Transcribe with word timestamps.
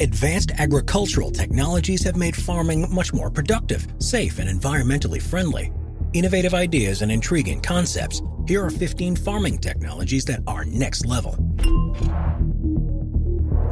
Advanced 0.00 0.52
agricultural 0.58 1.32
technologies 1.32 2.04
have 2.04 2.14
made 2.14 2.36
farming 2.36 2.86
much 2.94 3.12
more 3.12 3.28
productive, 3.28 3.84
safe, 3.98 4.38
and 4.38 4.48
environmentally 4.48 5.20
friendly. 5.20 5.72
Innovative 6.12 6.54
ideas 6.54 7.02
and 7.02 7.10
intriguing 7.10 7.60
concepts. 7.60 8.22
Here 8.46 8.64
are 8.64 8.70
15 8.70 9.16
farming 9.16 9.58
technologies 9.58 10.24
that 10.26 10.44
are 10.46 10.64
next 10.66 11.04
level. 11.04 11.36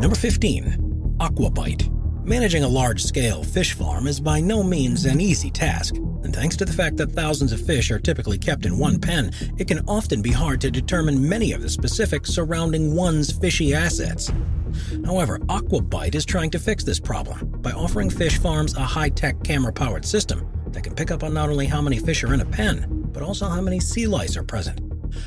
Number 0.00 0.16
15. 0.16 1.14
Aquabyte. 1.20 1.92
Managing 2.26 2.64
a 2.64 2.68
large 2.68 3.04
scale 3.04 3.44
fish 3.44 3.74
farm 3.74 4.08
is 4.08 4.18
by 4.18 4.40
no 4.40 4.64
means 4.64 5.04
an 5.04 5.20
easy 5.20 5.48
task, 5.48 5.94
and 6.26 6.34
thanks 6.34 6.56
to 6.56 6.64
the 6.64 6.72
fact 6.72 6.96
that 6.96 7.12
thousands 7.12 7.52
of 7.52 7.64
fish 7.64 7.88
are 7.92 8.00
typically 8.00 8.36
kept 8.36 8.66
in 8.66 8.76
one 8.76 8.98
pen, 8.98 9.30
it 9.58 9.68
can 9.68 9.78
often 9.86 10.20
be 10.20 10.32
hard 10.32 10.60
to 10.60 10.72
determine 10.72 11.28
many 11.28 11.52
of 11.52 11.62
the 11.62 11.68
specifics 11.68 12.34
surrounding 12.34 12.96
one's 12.96 13.30
fishy 13.30 13.72
assets. 13.72 14.32
However, 15.04 15.38
Aquabyte 15.46 16.16
is 16.16 16.24
trying 16.24 16.50
to 16.50 16.58
fix 16.58 16.82
this 16.82 16.98
problem 16.98 17.60
by 17.62 17.70
offering 17.70 18.10
fish 18.10 18.38
farms 18.38 18.74
a 18.74 18.80
high 18.80 19.08
tech 19.08 19.40
camera 19.44 19.72
powered 19.72 20.04
system 20.04 20.50
that 20.72 20.82
can 20.82 20.96
pick 20.96 21.12
up 21.12 21.22
on 21.22 21.32
not 21.32 21.48
only 21.48 21.66
how 21.66 21.80
many 21.80 22.00
fish 22.00 22.24
are 22.24 22.34
in 22.34 22.40
a 22.40 22.44
pen, 22.44 23.08
but 23.12 23.22
also 23.22 23.46
how 23.46 23.60
many 23.60 23.78
sea 23.78 24.08
lice 24.08 24.36
are 24.36 24.42
present, 24.42 24.80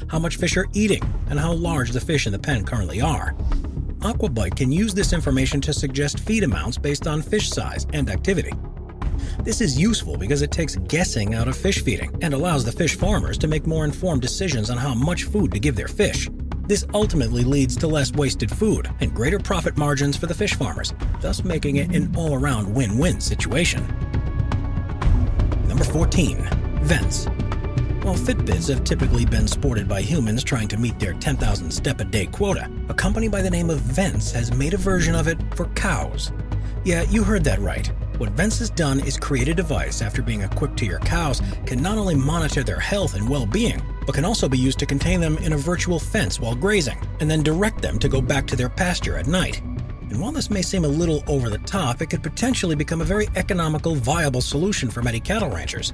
how 0.09 0.20
much 0.20 0.36
fish 0.36 0.58
are 0.58 0.68
eating, 0.73 1.02
and 1.30 1.40
how 1.40 1.54
large 1.54 1.92
the 1.92 2.02
fish 2.02 2.26
in 2.26 2.34
the 2.34 2.40
pen 2.40 2.66
currently 2.66 3.00
are. 3.00 3.34
Aquabyte 4.00 4.58
can 4.58 4.70
use 4.70 4.94
this 4.94 5.14
information 5.14 5.62
to 5.62 5.72
suggest 5.72 6.20
feed 6.20 6.44
amounts 6.44 6.78
based 6.78 7.08
on 7.08 7.22
fish 7.22 7.50
size 7.50 7.88
and 7.94 8.09
activity. 8.09 8.52
This 9.44 9.62
is 9.62 9.80
useful 9.80 10.18
because 10.18 10.42
it 10.42 10.52
takes 10.52 10.76
guessing 10.76 11.36
out 11.36 11.48
of 11.48 11.56
fish 11.56 11.84
feeding 11.84 12.16
and 12.22 12.34
allows 12.34 12.66
the 12.66 12.72
fish 12.72 12.96
farmers 12.96 13.38
to 13.40 13.48
make 13.48 13.66
more 13.68 13.86
informed 13.86 14.22
decisions 14.22 14.70
on 14.70 14.78
how 14.78 14.94
much 14.94 15.24
food 15.24 15.52
to 15.52 15.60
give 15.60 15.76
their 15.76 15.88
fish. 15.88 16.30
This 16.68 16.86
ultimately 16.94 17.44
leads 17.44 17.76
to 17.78 17.88
less 17.88 18.12
wasted 18.14 18.52
food 18.52 18.90
and 19.00 19.14
greater 19.14 19.40
profit 19.40 19.78
margins 19.78 20.16
for 20.16 20.28
the 20.28 20.36
fish 20.36 20.54
farmers, 20.54 20.94
thus 21.20 21.44
making 21.44 21.78
it 21.78 21.96
an 21.96 22.16
all 22.16 22.36
around 22.36 22.73
win 22.73 22.98
win 22.98 23.20
situation. 23.20 23.84
Number 25.68 25.84
14 25.84 26.48
Vence. 26.84 27.25
While 28.03 28.16
Fitbits 28.16 28.70
have 28.70 28.84
typically 28.84 29.25
been 29.25 29.48
sported 29.48 29.88
by 29.88 30.02
humans 30.02 30.44
trying 30.44 30.68
to 30.70 30.78
meet 30.78 30.98
their 31.00 31.14
10,000 31.14 31.70
step 31.72 32.00
a 32.00 32.06
day 32.06 32.25
quota, 32.28 32.72
a 32.88 32.94
company 32.94 33.28
by 33.28 33.42
the 33.42 33.50
name 33.50 33.70
of 33.70 33.81
Vence 33.81 34.31
has 34.31 34.53
made 34.53 34.73
a 34.73 34.78
version 34.78 35.16
of 35.16 35.28
it 35.28 35.38
for 35.56 35.66
cows. 35.70 36.31
Yeah, 36.86 37.02
you 37.03 37.23
heard 37.23 37.44
that 37.44 37.59
right. 37.59 37.92
What 38.20 38.31
Vence 38.31 38.59
has 38.59 38.70
done 38.70 39.00
is 39.00 39.16
create 39.16 39.48
a 39.48 39.53
device 39.53 40.02
after 40.02 40.22
being 40.22 40.42
equipped 40.42 40.75
to 40.80 40.86
your 40.86 41.00
cows 41.00 41.42
can 41.66 41.81
not 41.81 41.98
only 41.98 42.16
monitor 42.16 42.64
their 42.64 42.78
health 42.78 43.16
and 43.16 43.30
well 43.30 43.45
being, 43.45 43.81
but 44.06 44.14
can 44.14 44.25
also 44.25 44.50
be 44.50 44.58
used 44.58 44.78
to 44.80 44.86
contain 44.86 45.22
them 45.22 45.38
in 45.38 45.53
a 45.53 45.58
virtual 45.58 46.00
fence 46.00 46.38
while 46.38 46.53
grazing, 46.53 47.00
and 47.22 47.31
then 47.31 47.44
direct 47.44 47.81
them 47.81 47.97
to 47.97 48.09
go 48.09 48.20
back 48.20 48.45
to 48.47 48.58
their 48.58 48.67
pasture 48.67 49.16
at 49.16 49.28
night. 49.28 49.62
And 49.62 50.20
while 50.20 50.34
this 50.34 50.50
may 50.50 50.62
seem 50.62 50.84
a 50.84 50.90
little 50.90 51.23
over 51.28 51.50
the 51.50 51.59
top, 51.59 52.02
it 52.02 52.08
could 52.08 52.22
potentially 52.22 52.75
become 52.75 53.00
a 53.00 53.06
very 53.06 53.30
economical, 53.38 53.95
viable 53.95 54.42
solution 54.42 54.90
for 54.90 55.02
many 55.02 55.22
cattle 55.22 55.50
ranchers. 55.50 55.94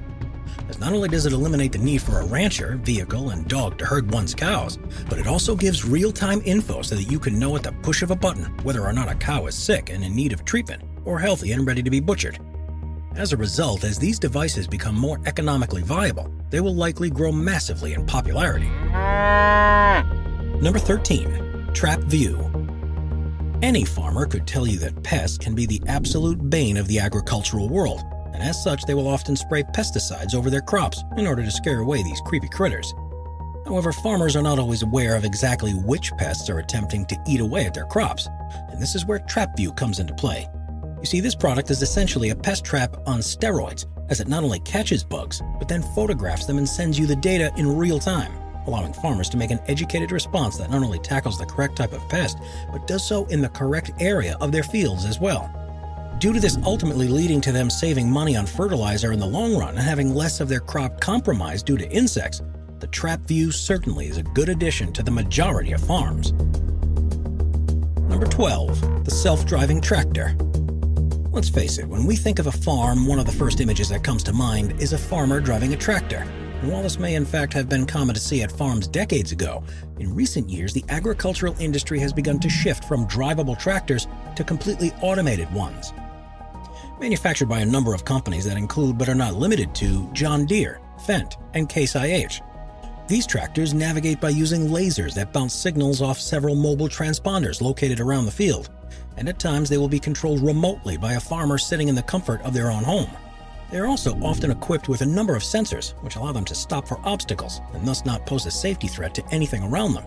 As 0.68 0.80
not 0.80 0.92
only 0.92 1.08
does 1.08 1.26
it 1.26 1.32
eliminate 1.32 1.70
the 1.70 1.78
need 1.78 2.02
for 2.02 2.18
a 2.18 2.26
rancher, 2.26 2.80
vehicle, 2.82 3.30
and 3.30 3.46
dog 3.46 3.78
to 3.78 3.86
herd 3.86 4.10
one's 4.10 4.34
cows, 4.34 4.80
but 5.08 5.20
it 5.20 5.28
also 5.28 5.54
gives 5.54 5.84
real 5.84 6.10
time 6.10 6.42
info 6.44 6.82
so 6.82 6.96
that 6.96 7.04
you 7.04 7.20
can 7.20 7.38
know 7.38 7.54
at 7.54 7.62
the 7.62 7.70
push 7.82 8.02
of 8.02 8.10
a 8.10 8.16
button 8.16 8.46
whether 8.64 8.82
or 8.82 8.92
not 8.92 9.08
a 9.08 9.14
cow 9.14 9.46
is 9.46 9.54
sick 9.54 9.90
and 9.90 10.02
in 10.02 10.16
need 10.16 10.32
of 10.32 10.44
treatment 10.44 10.82
or 11.06 11.18
healthy 11.18 11.52
and 11.52 11.66
ready 11.66 11.82
to 11.82 11.90
be 11.90 12.00
butchered. 12.00 12.38
As 13.14 13.32
a 13.32 13.36
result, 13.36 13.84
as 13.84 13.98
these 13.98 14.18
devices 14.18 14.66
become 14.66 14.94
more 14.94 15.18
economically 15.24 15.82
viable, 15.82 16.30
they 16.50 16.60
will 16.60 16.74
likely 16.74 17.08
grow 17.08 17.32
massively 17.32 17.94
in 17.94 18.04
popularity. 18.04 18.68
Number 20.60 20.78
13. 20.78 21.70
Trap 21.72 22.00
View. 22.00 22.38
Any 23.62 23.86
farmer 23.86 24.26
could 24.26 24.46
tell 24.46 24.66
you 24.66 24.78
that 24.80 25.02
pests 25.02 25.38
can 25.38 25.54
be 25.54 25.64
the 25.64 25.80
absolute 25.86 26.50
bane 26.50 26.76
of 26.76 26.88
the 26.88 26.98
agricultural 26.98 27.70
world, 27.70 28.02
and 28.34 28.42
as 28.42 28.62
such, 28.62 28.84
they 28.84 28.92
will 28.92 29.08
often 29.08 29.34
spray 29.34 29.62
pesticides 29.62 30.34
over 30.34 30.50
their 30.50 30.60
crops 30.60 31.02
in 31.16 31.26
order 31.26 31.42
to 31.42 31.50
scare 31.50 31.80
away 31.80 32.02
these 32.02 32.20
creepy 32.26 32.48
critters. 32.48 32.92
However, 33.66 33.92
farmers 33.92 34.36
are 34.36 34.42
not 34.42 34.58
always 34.58 34.82
aware 34.82 35.16
of 35.16 35.24
exactly 35.24 35.72
which 35.72 36.12
pests 36.18 36.50
are 36.50 36.58
attempting 36.58 37.06
to 37.06 37.16
eat 37.26 37.40
away 37.40 37.64
at 37.64 37.72
their 37.72 37.86
crops, 37.86 38.28
and 38.70 38.80
this 38.80 38.94
is 38.94 39.06
where 39.06 39.20
TrapView 39.20 39.74
comes 39.74 40.00
into 40.00 40.14
play. 40.14 40.46
You 41.06 41.10
see, 41.10 41.20
this 41.20 41.36
product 41.36 41.70
is 41.70 41.82
essentially 41.82 42.30
a 42.30 42.34
pest 42.34 42.64
trap 42.64 42.96
on 43.06 43.20
steroids, 43.20 43.86
as 44.08 44.18
it 44.18 44.26
not 44.26 44.42
only 44.42 44.58
catches 44.58 45.04
bugs, 45.04 45.40
but 45.60 45.68
then 45.68 45.80
photographs 45.94 46.46
them 46.46 46.58
and 46.58 46.68
sends 46.68 46.98
you 46.98 47.06
the 47.06 47.14
data 47.14 47.52
in 47.56 47.76
real 47.76 48.00
time, 48.00 48.32
allowing 48.66 48.92
farmers 48.92 49.28
to 49.28 49.36
make 49.36 49.52
an 49.52 49.60
educated 49.68 50.10
response 50.10 50.56
that 50.56 50.68
not 50.68 50.82
only 50.82 50.98
tackles 50.98 51.38
the 51.38 51.46
correct 51.46 51.76
type 51.76 51.92
of 51.92 52.08
pest, 52.08 52.38
but 52.72 52.88
does 52.88 53.06
so 53.06 53.24
in 53.26 53.40
the 53.40 53.48
correct 53.50 53.92
area 54.00 54.36
of 54.40 54.50
their 54.50 54.64
fields 54.64 55.04
as 55.04 55.20
well. 55.20 55.48
Due 56.18 56.32
to 56.32 56.40
this 56.40 56.58
ultimately 56.64 57.06
leading 57.06 57.40
to 57.40 57.52
them 57.52 57.70
saving 57.70 58.10
money 58.10 58.36
on 58.36 58.44
fertilizer 58.44 59.12
in 59.12 59.20
the 59.20 59.26
long 59.26 59.56
run 59.56 59.76
and 59.76 59.86
having 59.86 60.12
less 60.12 60.40
of 60.40 60.48
their 60.48 60.58
crop 60.58 61.00
compromised 61.00 61.66
due 61.66 61.78
to 61.78 61.88
insects, 61.88 62.42
the 62.80 62.88
TrapView 62.88 63.52
certainly 63.52 64.08
is 64.08 64.16
a 64.16 64.24
good 64.24 64.48
addition 64.48 64.92
to 64.94 65.04
the 65.04 65.12
majority 65.12 65.70
of 65.70 65.80
farms. 65.82 66.32
Number 68.10 68.26
12. 68.26 69.04
The 69.04 69.12
Self 69.12 69.46
Driving 69.46 69.80
Tractor. 69.80 70.36
Let's 71.36 71.50
face 71.50 71.76
it, 71.76 71.86
when 71.86 72.06
we 72.06 72.16
think 72.16 72.38
of 72.38 72.46
a 72.46 72.50
farm, 72.50 73.06
one 73.06 73.18
of 73.18 73.26
the 73.26 73.32
first 73.32 73.60
images 73.60 73.90
that 73.90 74.02
comes 74.02 74.22
to 74.22 74.32
mind 74.32 74.80
is 74.80 74.94
a 74.94 74.98
farmer 74.98 75.38
driving 75.38 75.74
a 75.74 75.76
tractor. 75.76 76.24
And 76.62 76.72
while 76.72 76.82
this 76.82 76.98
may 76.98 77.14
in 77.14 77.26
fact 77.26 77.52
have 77.52 77.68
been 77.68 77.84
common 77.84 78.14
to 78.14 78.20
see 78.22 78.42
at 78.42 78.50
farms 78.50 78.88
decades 78.88 79.32
ago, 79.32 79.62
in 79.98 80.14
recent 80.14 80.48
years 80.48 80.72
the 80.72 80.82
agricultural 80.88 81.54
industry 81.60 81.98
has 81.98 82.10
begun 82.10 82.40
to 82.40 82.48
shift 82.48 82.84
from 82.84 83.06
drivable 83.06 83.58
tractors 83.58 84.06
to 84.34 84.44
completely 84.44 84.92
automated 85.02 85.52
ones. 85.52 85.92
Manufactured 87.00 87.50
by 87.50 87.58
a 87.58 87.66
number 87.66 87.92
of 87.92 88.06
companies 88.06 88.46
that 88.46 88.56
include 88.56 88.96
but 88.96 89.10
are 89.10 89.14
not 89.14 89.34
limited 89.34 89.74
to 89.74 90.10
John 90.14 90.46
Deere, 90.46 90.80
Fendt, 91.06 91.34
and 91.52 91.68
Case 91.68 91.96
IH. 91.96 92.40
These 93.08 93.26
tractors 93.26 93.74
navigate 93.74 94.22
by 94.22 94.30
using 94.30 94.68
lasers 94.68 95.12
that 95.16 95.34
bounce 95.34 95.52
signals 95.52 96.00
off 96.00 96.18
several 96.18 96.54
mobile 96.54 96.88
transponders 96.88 97.60
located 97.60 98.00
around 98.00 98.24
the 98.24 98.32
field 98.32 98.70
and 99.16 99.28
at 99.28 99.38
times 99.38 99.68
they 99.68 99.78
will 99.78 99.88
be 99.88 99.98
controlled 99.98 100.40
remotely 100.40 100.96
by 100.96 101.14
a 101.14 101.20
farmer 101.20 101.58
sitting 101.58 101.88
in 101.88 101.94
the 101.94 102.02
comfort 102.02 102.40
of 102.42 102.54
their 102.54 102.70
own 102.70 102.84
home. 102.84 103.10
They 103.70 103.78
are 103.78 103.86
also 103.86 104.14
often 104.20 104.50
equipped 104.50 104.88
with 104.88 105.00
a 105.00 105.06
number 105.06 105.34
of 105.34 105.42
sensors, 105.42 105.92
which 106.02 106.16
allow 106.16 106.32
them 106.32 106.44
to 106.44 106.54
stop 106.54 106.86
for 106.86 107.00
obstacles 107.04 107.60
and 107.74 107.86
thus 107.86 108.04
not 108.04 108.26
pose 108.26 108.46
a 108.46 108.50
safety 108.50 108.86
threat 108.86 109.14
to 109.14 109.26
anything 109.32 109.64
around 109.64 109.94
them. 109.94 110.04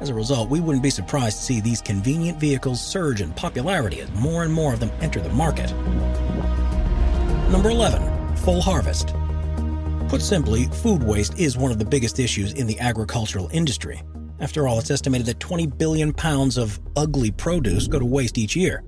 As 0.00 0.08
a 0.08 0.14
result, 0.14 0.48
we 0.48 0.60
wouldn't 0.60 0.82
be 0.82 0.90
surprised 0.90 1.38
to 1.38 1.44
see 1.44 1.60
these 1.60 1.80
convenient 1.80 2.38
vehicles 2.38 2.80
surge 2.80 3.20
in 3.20 3.32
popularity 3.32 4.00
as 4.00 4.10
more 4.12 4.44
and 4.44 4.52
more 4.52 4.72
of 4.72 4.80
them 4.80 4.90
enter 5.00 5.20
the 5.20 5.28
market. 5.30 5.72
Number 7.50 7.70
11. 7.70 8.36
Full 8.36 8.60
Harvest. 8.60 9.14
Put 10.08 10.22
simply, 10.22 10.66
food 10.66 11.02
waste 11.02 11.38
is 11.38 11.56
one 11.58 11.70
of 11.70 11.78
the 11.78 11.84
biggest 11.84 12.18
issues 12.18 12.52
in 12.52 12.66
the 12.66 12.78
agricultural 12.80 13.48
industry, 13.52 14.02
after 14.40 14.68
all, 14.68 14.78
it's 14.78 14.90
estimated 14.90 15.26
that 15.26 15.40
20 15.40 15.66
billion 15.66 16.12
pounds 16.12 16.56
of 16.56 16.78
ugly 16.96 17.30
produce 17.30 17.88
go 17.88 17.98
to 17.98 18.04
waste 18.04 18.38
each 18.38 18.54
year, 18.54 18.84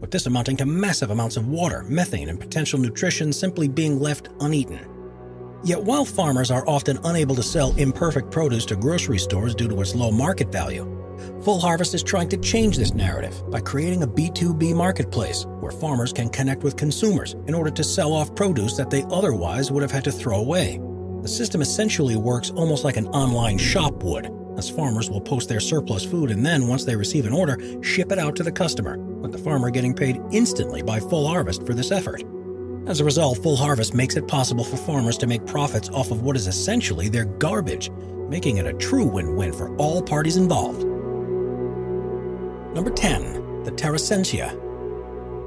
with 0.00 0.10
this 0.10 0.26
amounting 0.26 0.56
to 0.58 0.66
massive 0.66 1.10
amounts 1.10 1.36
of 1.36 1.48
water, 1.48 1.84
methane, 1.88 2.28
and 2.28 2.40
potential 2.40 2.78
nutrition 2.78 3.32
simply 3.32 3.68
being 3.68 3.98
left 3.98 4.28
uneaten. 4.40 4.78
Yet 5.64 5.82
while 5.82 6.04
farmers 6.04 6.50
are 6.50 6.68
often 6.68 6.98
unable 7.04 7.34
to 7.34 7.42
sell 7.42 7.74
imperfect 7.76 8.30
produce 8.30 8.66
to 8.66 8.76
grocery 8.76 9.18
stores 9.18 9.54
due 9.54 9.68
to 9.68 9.80
its 9.80 9.94
low 9.94 10.12
market 10.12 10.52
value, 10.52 10.92
Full 11.42 11.60
Harvest 11.60 11.94
is 11.94 12.02
trying 12.02 12.28
to 12.28 12.36
change 12.36 12.76
this 12.76 12.94
narrative 12.94 13.42
by 13.50 13.60
creating 13.60 14.02
a 14.02 14.06
B2B 14.06 14.74
marketplace 14.74 15.46
where 15.60 15.72
farmers 15.72 16.12
can 16.12 16.28
connect 16.28 16.62
with 16.62 16.76
consumers 16.76 17.34
in 17.46 17.54
order 17.54 17.70
to 17.70 17.84
sell 17.84 18.12
off 18.12 18.34
produce 18.34 18.76
that 18.76 18.90
they 18.90 19.04
otherwise 19.10 19.70
would 19.70 19.82
have 19.82 19.90
had 19.90 20.04
to 20.04 20.12
throw 20.12 20.38
away. 20.38 20.80
The 21.22 21.28
system 21.28 21.62
essentially 21.62 22.16
works 22.16 22.50
almost 22.50 22.84
like 22.84 22.96
an 22.96 23.08
online 23.08 23.58
shop 23.58 24.02
would, 24.02 24.26
as 24.56 24.70
farmers 24.70 25.10
will 25.10 25.20
post 25.20 25.48
their 25.48 25.60
surplus 25.60 26.04
food 26.04 26.30
and 26.30 26.44
then, 26.44 26.68
once 26.68 26.84
they 26.84 26.96
receive 26.96 27.26
an 27.26 27.32
order, 27.32 27.58
ship 27.82 28.12
it 28.12 28.18
out 28.18 28.36
to 28.36 28.42
the 28.42 28.52
customer, 28.52 28.98
with 28.98 29.32
the 29.32 29.38
farmer 29.38 29.70
getting 29.70 29.94
paid 29.94 30.20
instantly 30.32 30.82
by 30.82 31.00
Full 31.00 31.26
Harvest 31.26 31.66
for 31.66 31.74
this 31.74 31.90
effort. 31.90 32.22
As 32.86 33.00
a 33.00 33.04
result, 33.04 33.42
Full 33.42 33.56
Harvest 33.56 33.94
makes 33.94 34.16
it 34.16 34.28
possible 34.28 34.64
for 34.64 34.76
farmers 34.76 35.18
to 35.18 35.26
make 35.26 35.44
profits 35.46 35.88
off 35.88 36.10
of 36.10 36.22
what 36.22 36.36
is 36.36 36.46
essentially 36.46 37.08
their 37.08 37.24
garbage, 37.24 37.90
making 38.28 38.58
it 38.58 38.66
a 38.66 38.72
true 38.74 39.06
win 39.06 39.36
win 39.36 39.52
for 39.52 39.74
all 39.76 40.02
parties 40.02 40.36
involved. 40.36 40.84
Number 42.74 42.90
10. 42.90 43.64
The 43.64 43.72
Terrasentia. 43.72 44.62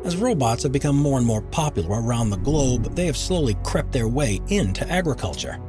As 0.06 0.18
robots 0.18 0.64
have 0.64 0.72
become 0.72 0.96
more 0.96 1.18
and 1.18 1.28
more 1.28 1.42
popular 1.42 2.02
around 2.02 2.30
the 2.30 2.38
globe, 2.38 2.96
they 2.96 3.06
have 3.06 3.18
slowly 3.18 3.56
crept 3.64 3.92
their 3.92 4.08
way 4.08 4.40
into 4.48 4.90
agriculture. 4.90 5.60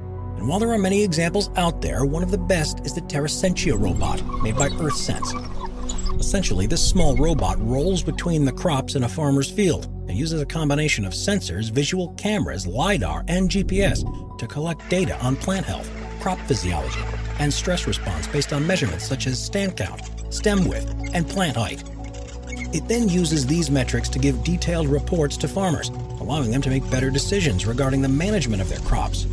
And 0.41 0.49
while 0.49 0.59
there 0.59 0.73
are 0.73 0.79
many 0.79 1.05
examples 1.05 1.51
out 1.57 1.83
there, 1.83 2.07
one 2.07 2.23
of 2.23 2.31
the 2.31 2.39
best 2.39 2.81
is 2.87 2.95
the 2.95 3.03
Terrasentia 3.03 3.79
robot, 3.79 4.23
made 4.43 4.57
by 4.57 4.71
EarthSense. 4.71 6.19
Essentially, 6.19 6.67
this 6.67 6.83
small 6.83 7.15
robot 7.15 7.59
rolls 7.61 8.03
between 8.03 8.47
the 8.47 8.53
crops 8.53 8.95
in 8.95 9.05
a 9.05 9.09
farmer's 9.09 9.51
field 9.51 9.85
and 10.09 10.17
uses 10.17 10.41
a 10.41 10.47
combination 10.47 11.05
of 11.05 11.13
sensors, 11.13 11.71
visual 11.71 12.15
cameras, 12.15 12.67
LiDAR, 12.67 13.23
and 13.29 13.51
GPS 13.51 14.39
to 14.39 14.47
collect 14.47 14.89
data 14.89 15.15
on 15.23 15.37
plant 15.37 15.67
health, 15.67 15.91
crop 16.21 16.39
physiology, 16.49 17.01
and 17.39 17.53
stress 17.53 17.87
response 17.87 18.27
based 18.27 18.55
on 18.55 18.67
measurements 18.67 19.07
such 19.07 19.27
as 19.27 19.39
stand 19.39 19.77
count, 19.77 20.01
stem 20.33 20.67
width, 20.67 20.91
and 21.13 21.29
plant 21.29 21.59
height. 21.59 21.85
It 22.73 22.89
then 22.89 23.11
uses 23.11 23.47
these 23.47 23.71
metrics 23.71 24.09
to 24.09 24.19
give 24.19 24.43
detailed 24.43 24.89
reports 24.89 25.37
to 25.37 25.49
farmers, 25.49 25.91
allowing 26.19 26.51
them 26.51 26.63
to 26.63 26.71
make 26.71 26.91
better 26.91 27.11
decisions 27.11 27.67
regarding 27.67 28.01
the 28.01 28.09
management 28.09 28.63
of 28.63 28.71
their 28.71 28.81
crops. 28.81 29.27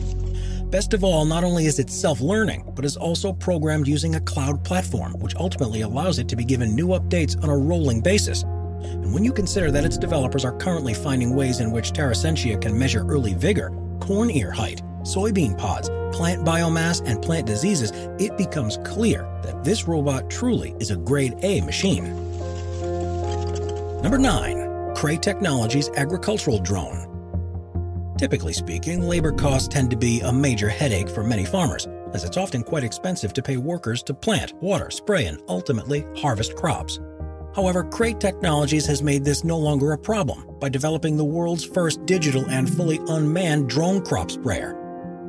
Best 0.70 0.94
of 0.94 1.02
all, 1.02 1.24
not 1.24 1.46
only 1.46 1.66
is 1.66 1.80
it 1.80 1.90
self 1.90 2.20
learning, 2.20 2.70
but 2.76 2.84
is 2.84 2.98
also 2.98 3.32
programmed 3.32 3.88
using 3.88 4.16
a 4.16 4.20
cloud 4.20 4.66
platform, 4.66 5.14
which 5.20 5.36
ultimately 5.38 5.82
allows 5.82 6.20
it 6.20 6.28
to 6.28 6.36
be 6.36 6.44
given 6.44 6.76
new 6.76 6.88
updates 6.88 7.42
on 7.42 7.50
a 7.50 7.58
rolling 7.58 8.02
basis. 8.02 8.44
And 8.44 9.14
when 9.14 9.24
you 9.24 9.32
consider 9.32 9.72
that 9.72 9.86
its 9.86 9.98
developers 9.98 10.44
are 10.44 10.58
currently 10.58 10.94
finding 10.94 11.34
ways 11.34 11.62
in 11.62 11.72
which 11.72 11.94
Terrasentia 11.94 12.62
can 12.62 12.78
measure 12.78 13.06
early 13.08 13.34
vigor, 13.34 13.70
corn 14.02 14.30
ear 14.30 14.52
height, 14.52 14.82
soybean 15.04 15.58
pods, 15.58 15.90
plant 16.12 16.46
biomass, 16.46 17.02
and 17.06 17.22
plant 17.22 17.48
diseases, 17.48 17.92
it 18.20 18.38
becomes 18.38 18.78
clear 18.84 19.22
that 19.44 19.64
this 19.64 19.88
robot 19.88 20.30
truly 20.30 20.76
is 20.82 20.92
a 20.92 20.98
grade 20.98 21.36
A 21.44 21.62
machine. 21.62 22.14
Number 24.02 24.18
9. 24.18 24.58
Kray 24.96 25.22
Technologies 25.22 25.90
Agricultural 25.96 26.60
Drone. 26.60 27.17
Typically 28.18 28.54
speaking, 28.54 29.04
labor 29.04 29.32
costs 29.32 29.68
tend 29.68 29.92
to 29.92 29.96
be 29.96 30.22
a 30.22 30.34
major 30.34 30.70
headache 30.70 31.08
for 31.08 31.24
many 31.24 31.46
farmers, 31.46 31.88
as 32.14 32.24
it's 32.24 32.38
often 32.38 32.64
quite 32.64 32.84
expensive 32.84 33.32
to 33.32 33.44
pay 33.44 33.58
workers 33.58 34.02
to 34.02 34.14
plant, 34.14 34.54
water, 34.56 34.90
spray, 34.90 35.28
and 35.28 35.40
ultimately 35.48 36.04
harvest 36.18 36.56
crops. 36.56 37.00
However, 37.56 37.84
Kray 37.84 38.20
Technologies 38.20 38.88
has 38.88 39.04
made 39.04 39.24
this 39.24 39.44
no 39.44 39.58
longer 39.58 39.92
a 39.92 39.98
problem 40.00 40.48
by 40.60 40.68
developing 40.68 41.16
the 41.16 41.24
world's 41.24 41.64
first 41.64 42.06
digital 42.08 42.44
and 42.50 42.68
fully 42.68 43.00
unmanned 43.08 43.70
drone 43.70 44.04
crop 44.04 44.32
sprayer. 44.32 44.74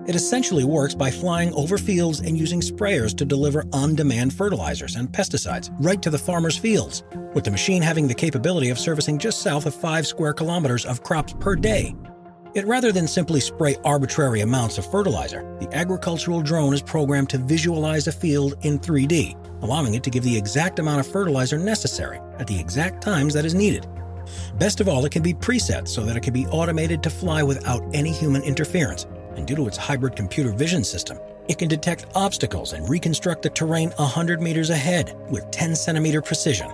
It 0.06 0.14
essentially 0.14 0.64
works 0.64 0.94
by 0.94 1.10
flying 1.10 1.52
over 1.52 1.76
fields 1.76 2.20
and 2.20 2.38
using 2.38 2.62
sprayers 2.62 3.14
to 3.18 3.26
deliver 3.26 3.66
on 3.74 3.96
demand 3.96 4.32
fertilizers 4.32 4.96
and 4.96 5.12
pesticides 5.12 5.68
right 5.80 6.00
to 6.00 6.08
the 6.08 6.18
farmer's 6.18 6.56
fields, 6.56 7.02
with 7.34 7.44
the 7.44 7.50
machine 7.50 7.82
having 7.82 8.08
the 8.08 8.14
capability 8.14 8.70
of 8.70 8.78
servicing 8.78 9.18
just 9.18 9.42
south 9.42 9.66
of 9.66 9.74
5 9.74 10.06
square 10.06 10.32
kilometers 10.32 10.86
of 10.86 11.02
crops 11.02 11.34
per 11.38 11.54
day 11.54 11.94
Yet 12.54 12.66
rather 12.66 12.92
than 12.92 13.06
simply 13.06 13.40
spray 13.40 13.76
arbitrary 13.84 14.40
amounts 14.40 14.78
of 14.78 14.90
fertilizer, 14.90 15.42
the 15.60 15.72
agricultural 15.74 16.40
drone 16.40 16.72
is 16.72 16.80
programmed 16.80 17.28
to 17.30 17.38
visualize 17.38 18.06
a 18.06 18.12
field 18.12 18.54
in 18.62 18.78
3D, 18.78 19.36
allowing 19.62 19.94
it 19.94 20.02
to 20.04 20.10
give 20.10 20.24
the 20.24 20.36
exact 20.36 20.78
amount 20.78 21.00
of 21.00 21.06
fertilizer 21.06 21.58
necessary 21.58 22.20
at 22.38 22.46
the 22.46 22.58
exact 22.58 23.02
times 23.02 23.34
that 23.34 23.44
is 23.44 23.54
needed. 23.54 23.86
Best 24.58 24.80
of 24.80 24.88
all, 24.88 25.04
it 25.04 25.12
can 25.12 25.22
be 25.22 25.34
preset 25.34 25.88
so 25.88 26.04
that 26.04 26.16
it 26.16 26.22
can 26.22 26.32
be 26.32 26.46
automated 26.46 27.02
to 27.02 27.10
fly 27.10 27.42
without 27.42 27.82
any 27.92 28.12
human 28.12 28.42
interference, 28.42 29.06
and 29.36 29.46
due 29.46 29.56
to 29.56 29.66
its 29.66 29.76
hybrid 29.76 30.16
computer 30.16 30.50
vision 30.50 30.84
system, 30.84 31.18
it 31.48 31.58
can 31.58 31.68
detect 31.68 32.06
obstacles 32.14 32.72
and 32.72 32.88
reconstruct 32.88 33.42
the 33.42 33.50
terrain 33.50 33.90
100 33.96 34.40
meters 34.40 34.70
ahead 34.70 35.14
with 35.30 35.50
10 35.50 35.76
centimeter 35.76 36.22
precision. 36.22 36.70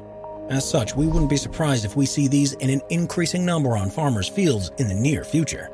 As 0.51 0.69
such, 0.69 0.95
we 0.95 1.07
wouldn't 1.07 1.31
be 1.31 1.39
surprised 1.39 1.87
if 1.87 1.97
we 1.97 2.05
see 2.05 2.29
these 2.29 2.53
in 2.55 2.69
an 2.69 2.83
increasing 2.91 3.47
number 3.47 3.77
on 3.77 3.89
farmers' 3.89 4.29
fields 4.29 4.73
in 4.77 4.89
the 4.89 4.95
near 4.95 5.25
future. 5.25 5.71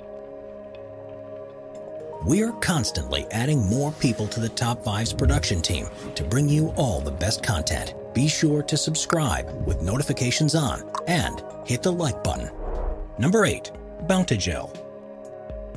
We're 2.25 2.53
constantly 2.53 3.27
adding 3.33 3.67
more 3.67 3.91
people 3.93 4.29
to 4.29 4.41
the 4.41 4.49
Top 4.51 4.85
5's 4.85 5.13
production 5.13 5.61
team 5.61 5.89
to 6.15 6.23
bring 6.23 6.49
you 6.49 6.69
all 6.77 7.01
the 7.01 7.11
best 7.11 7.43
content. 7.43 7.95
Be 8.15 8.29
sure 8.29 8.63
to 8.63 8.77
subscribe 8.77 9.67
with 9.67 9.83
notifications 9.83 10.55
on 10.55 10.89
and 11.09 11.43
hit 11.67 11.83
the 11.83 11.93
like 11.93 12.23
button. 12.23 12.51
Number 13.19 13.47
8. 13.47 13.73
Bountigel. 14.07 14.77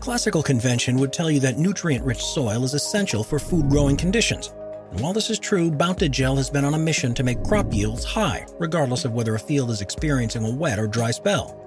Classical 0.02 0.44
convention 0.44 0.98
would 0.98 1.14
tell 1.14 1.32
you 1.32 1.40
that 1.40 1.58
nutrient 1.58 2.06
rich 2.06 2.24
soil 2.24 2.64
is 2.64 2.74
essential 2.74 3.24
for 3.24 3.40
food 3.40 3.70
growing 3.70 3.96
conditions 3.98 4.52
and 4.94 5.02
while 5.02 5.12
this 5.12 5.32
is 5.32 5.40
true, 5.40 5.72
Bountigel 5.72 6.38
has 6.38 6.52
been 6.52 6.64
on 6.64 6.76
a 6.76 6.78
mission 6.78 7.16
to 7.16 7.24
make 7.24 7.44
crop 7.44 7.74
yields 7.74 8.06
high, 8.06 8.46
regardless 8.60 9.06
of 9.06 9.14
whether 9.14 9.34
a 9.34 9.40
field 9.40 9.72
is 9.72 9.82
experiencing 9.82 10.46
a 10.46 10.52
wet 10.52 10.78
or 10.78 10.86
dry 10.86 11.10
spell. 11.10 11.60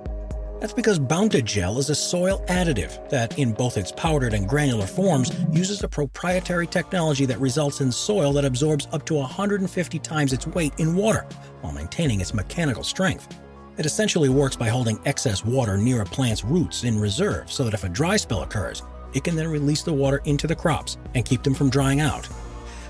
That's 0.61 0.73
because 0.73 1.01
Bountigel 1.01 1.77
is 1.79 1.91
a 1.91 1.95
soil 1.97 2.45
additive 2.47 3.11
that, 3.11 3.37
in 3.37 3.53
both 3.53 3.79
its 3.79 3.91
powdered 3.91 4.33
and 4.33 4.49
granular 4.49 4.87
forms, 4.87 5.33
uses 5.51 5.83
a 5.83 5.89
proprietary 5.89 6.69
technology 6.69 7.27
that 7.27 7.41
results 7.41 7.81
in 7.81 7.91
soil 7.91 8.33
that 8.35 8.45
absorbs 8.45 8.87
up 8.93 9.05
to 9.07 9.15
150 9.15 9.99
times 9.99 10.33
its 10.33 10.47
weight 10.47 10.75
in 10.79 10.95
water 10.95 11.27
while 11.63 11.73
maintaining 11.73 12.21
its 12.21 12.33
mechanical 12.33 12.85
strength. 12.85 13.37
It 13.77 13.87
essentially 13.87 14.29
works 14.29 14.55
by 14.55 14.69
holding 14.69 15.01
excess 15.05 15.45
water 15.45 15.77
near 15.77 16.03
a 16.03 16.07
plant's 16.07 16.45
roots 16.45 16.85
in 16.85 16.97
reserve 16.97 17.51
so 17.51 17.65
that 17.65 17.75
if 17.75 17.83
a 17.83 17.89
dry 17.89 18.19
spell 18.19 18.43
occurs, 18.43 18.85
it 19.15 19.25
can 19.25 19.35
then 19.35 19.49
release 19.49 19.83
the 19.83 19.93
water 19.93 20.23
into 20.27 20.47
the 20.47 20.55
crops 20.55 20.97
and 21.17 21.25
keep 21.25 21.43
them 21.43 21.55
from 21.55 21.71
drying 21.71 22.01
out. 22.01 22.29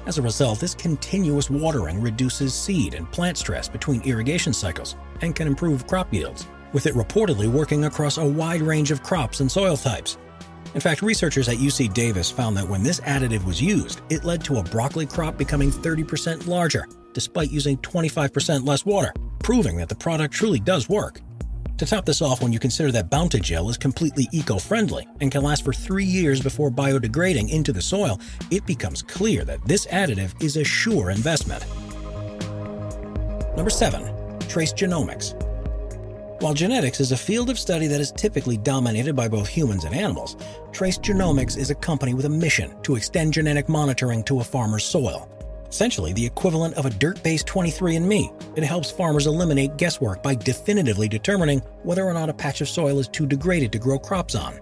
As 0.06 0.18
a 0.18 0.22
result, 0.22 0.60
this 0.60 0.72
continuous 0.72 1.50
watering 1.50 2.00
reduces 2.00 2.54
seed 2.54 2.94
and 2.94 3.10
plant 3.10 3.36
stress 3.36 3.68
between 3.68 4.02
irrigation 4.02 4.52
cycles 4.52 4.94
and 5.20 5.34
can 5.34 5.48
improve 5.48 5.88
crop 5.88 6.14
yields, 6.14 6.46
with 6.72 6.86
it 6.86 6.94
reportedly 6.94 7.48
working 7.48 7.86
across 7.86 8.16
a 8.16 8.24
wide 8.24 8.62
range 8.62 8.92
of 8.92 9.02
crops 9.02 9.40
and 9.40 9.50
soil 9.50 9.76
types. 9.76 10.16
In 10.74 10.80
fact, 10.80 11.02
researchers 11.02 11.48
at 11.48 11.56
UC 11.56 11.92
Davis 11.92 12.30
found 12.30 12.56
that 12.56 12.68
when 12.68 12.84
this 12.84 13.00
additive 13.00 13.44
was 13.44 13.60
used, 13.60 14.00
it 14.08 14.24
led 14.24 14.44
to 14.44 14.58
a 14.58 14.62
broccoli 14.62 15.06
crop 15.06 15.36
becoming 15.36 15.72
30% 15.72 16.46
larger, 16.46 16.86
despite 17.12 17.50
using 17.50 17.76
25% 17.78 18.64
less 18.64 18.86
water, 18.86 19.12
proving 19.40 19.76
that 19.78 19.88
the 19.88 19.94
product 19.96 20.32
truly 20.32 20.60
does 20.60 20.88
work. 20.88 21.20
To 21.78 21.84
top 21.84 22.06
this 22.06 22.22
off, 22.22 22.42
when 22.42 22.54
you 22.54 22.58
consider 22.58 22.90
that 22.92 23.10
Bountigel 23.10 23.68
is 23.68 23.76
completely 23.76 24.26
eco-friendly 24.32 25.06
and 25.20 25.30
can 25.30 25.42
last 25.42 25.62
for 25.62 25.74
three 25.74 26.06
years 26.06 26.40
before 26.40 26.70
biodegrading 26.70 27.50
into 27.50 27.70
the 27.70 27.82
soil, 27.82 28.18
it 28.50 28.64
becomes 28.64 29.02
clear 29.02 29.44
that 29.44 29.62
this 29.66 29.86
additive 29.88 30.42
is 30.42 30.56
a 30.56 30.64
sure 30.64 31.10
investment. 31.10 31.66
Number 33.56 33.68
7. 33.68 34.38
Trace 34.48 34.72
Genomics 34.72 35.34
While 36.40 36.54
genetics 36.54 36.98
is 36.98 37.12
a 37.12 37.16
field 37.16 37.50
of 37.50 37.58
study 37.58 37.86
that 37.88 38.00
is 38.00 38.10
typically 38.10 38.56
dominated 38.56 39.14
by 39.14 39.28
both 39.28 39.46
humans 39.46 39.84
and 39.84 39.94
animals, 39.94 40.38
Trace 40.72 40.98
Genomics 40.98 41.58
is 41.58 41.68
a 41.68 41.74
company 41.74 42.14
with 42.14 42.24
a 42.24 42.30
mission 42.30 42.74
to 42.84 42.96
extend 42.96 43.34
genetic 43.34 43.68
monitoring 43.68 44.22
to 44.24 44.40
a 44.40 44.44
farmer's 44.44 44.84
soil 44.84 45.28
essentially 45.76 46.14
the 46.14 46.24
equivalent 46.24 46.72
of 46.76 46.86
a 46.86 46.90
dirt 46.90 47.22
based 47.22 47.46
23andMe. 47.46 48.32
It 48.56 48.64
helps 48.64 48.90
farmers 48.90 49.26
eliminate 49.26 49.76
guesswork 49.76 50.22
by 50.22 50.34
definitively 50.34 51.06
determining 51.06 51.58
whether 51.82 52.02
or 52.02 52.14
not 52.14 52.30
a 52.30 52.34
patch 52.34 52.62
of 52.62 52.68
soil 52.70 52.98
is 52.98 53.08
too 53.08 53.26
degraded 53.26 53.72
to 53.72 53.78
grow 53.78 53.98
crops 53.98 54.34
on. 54.34 54.58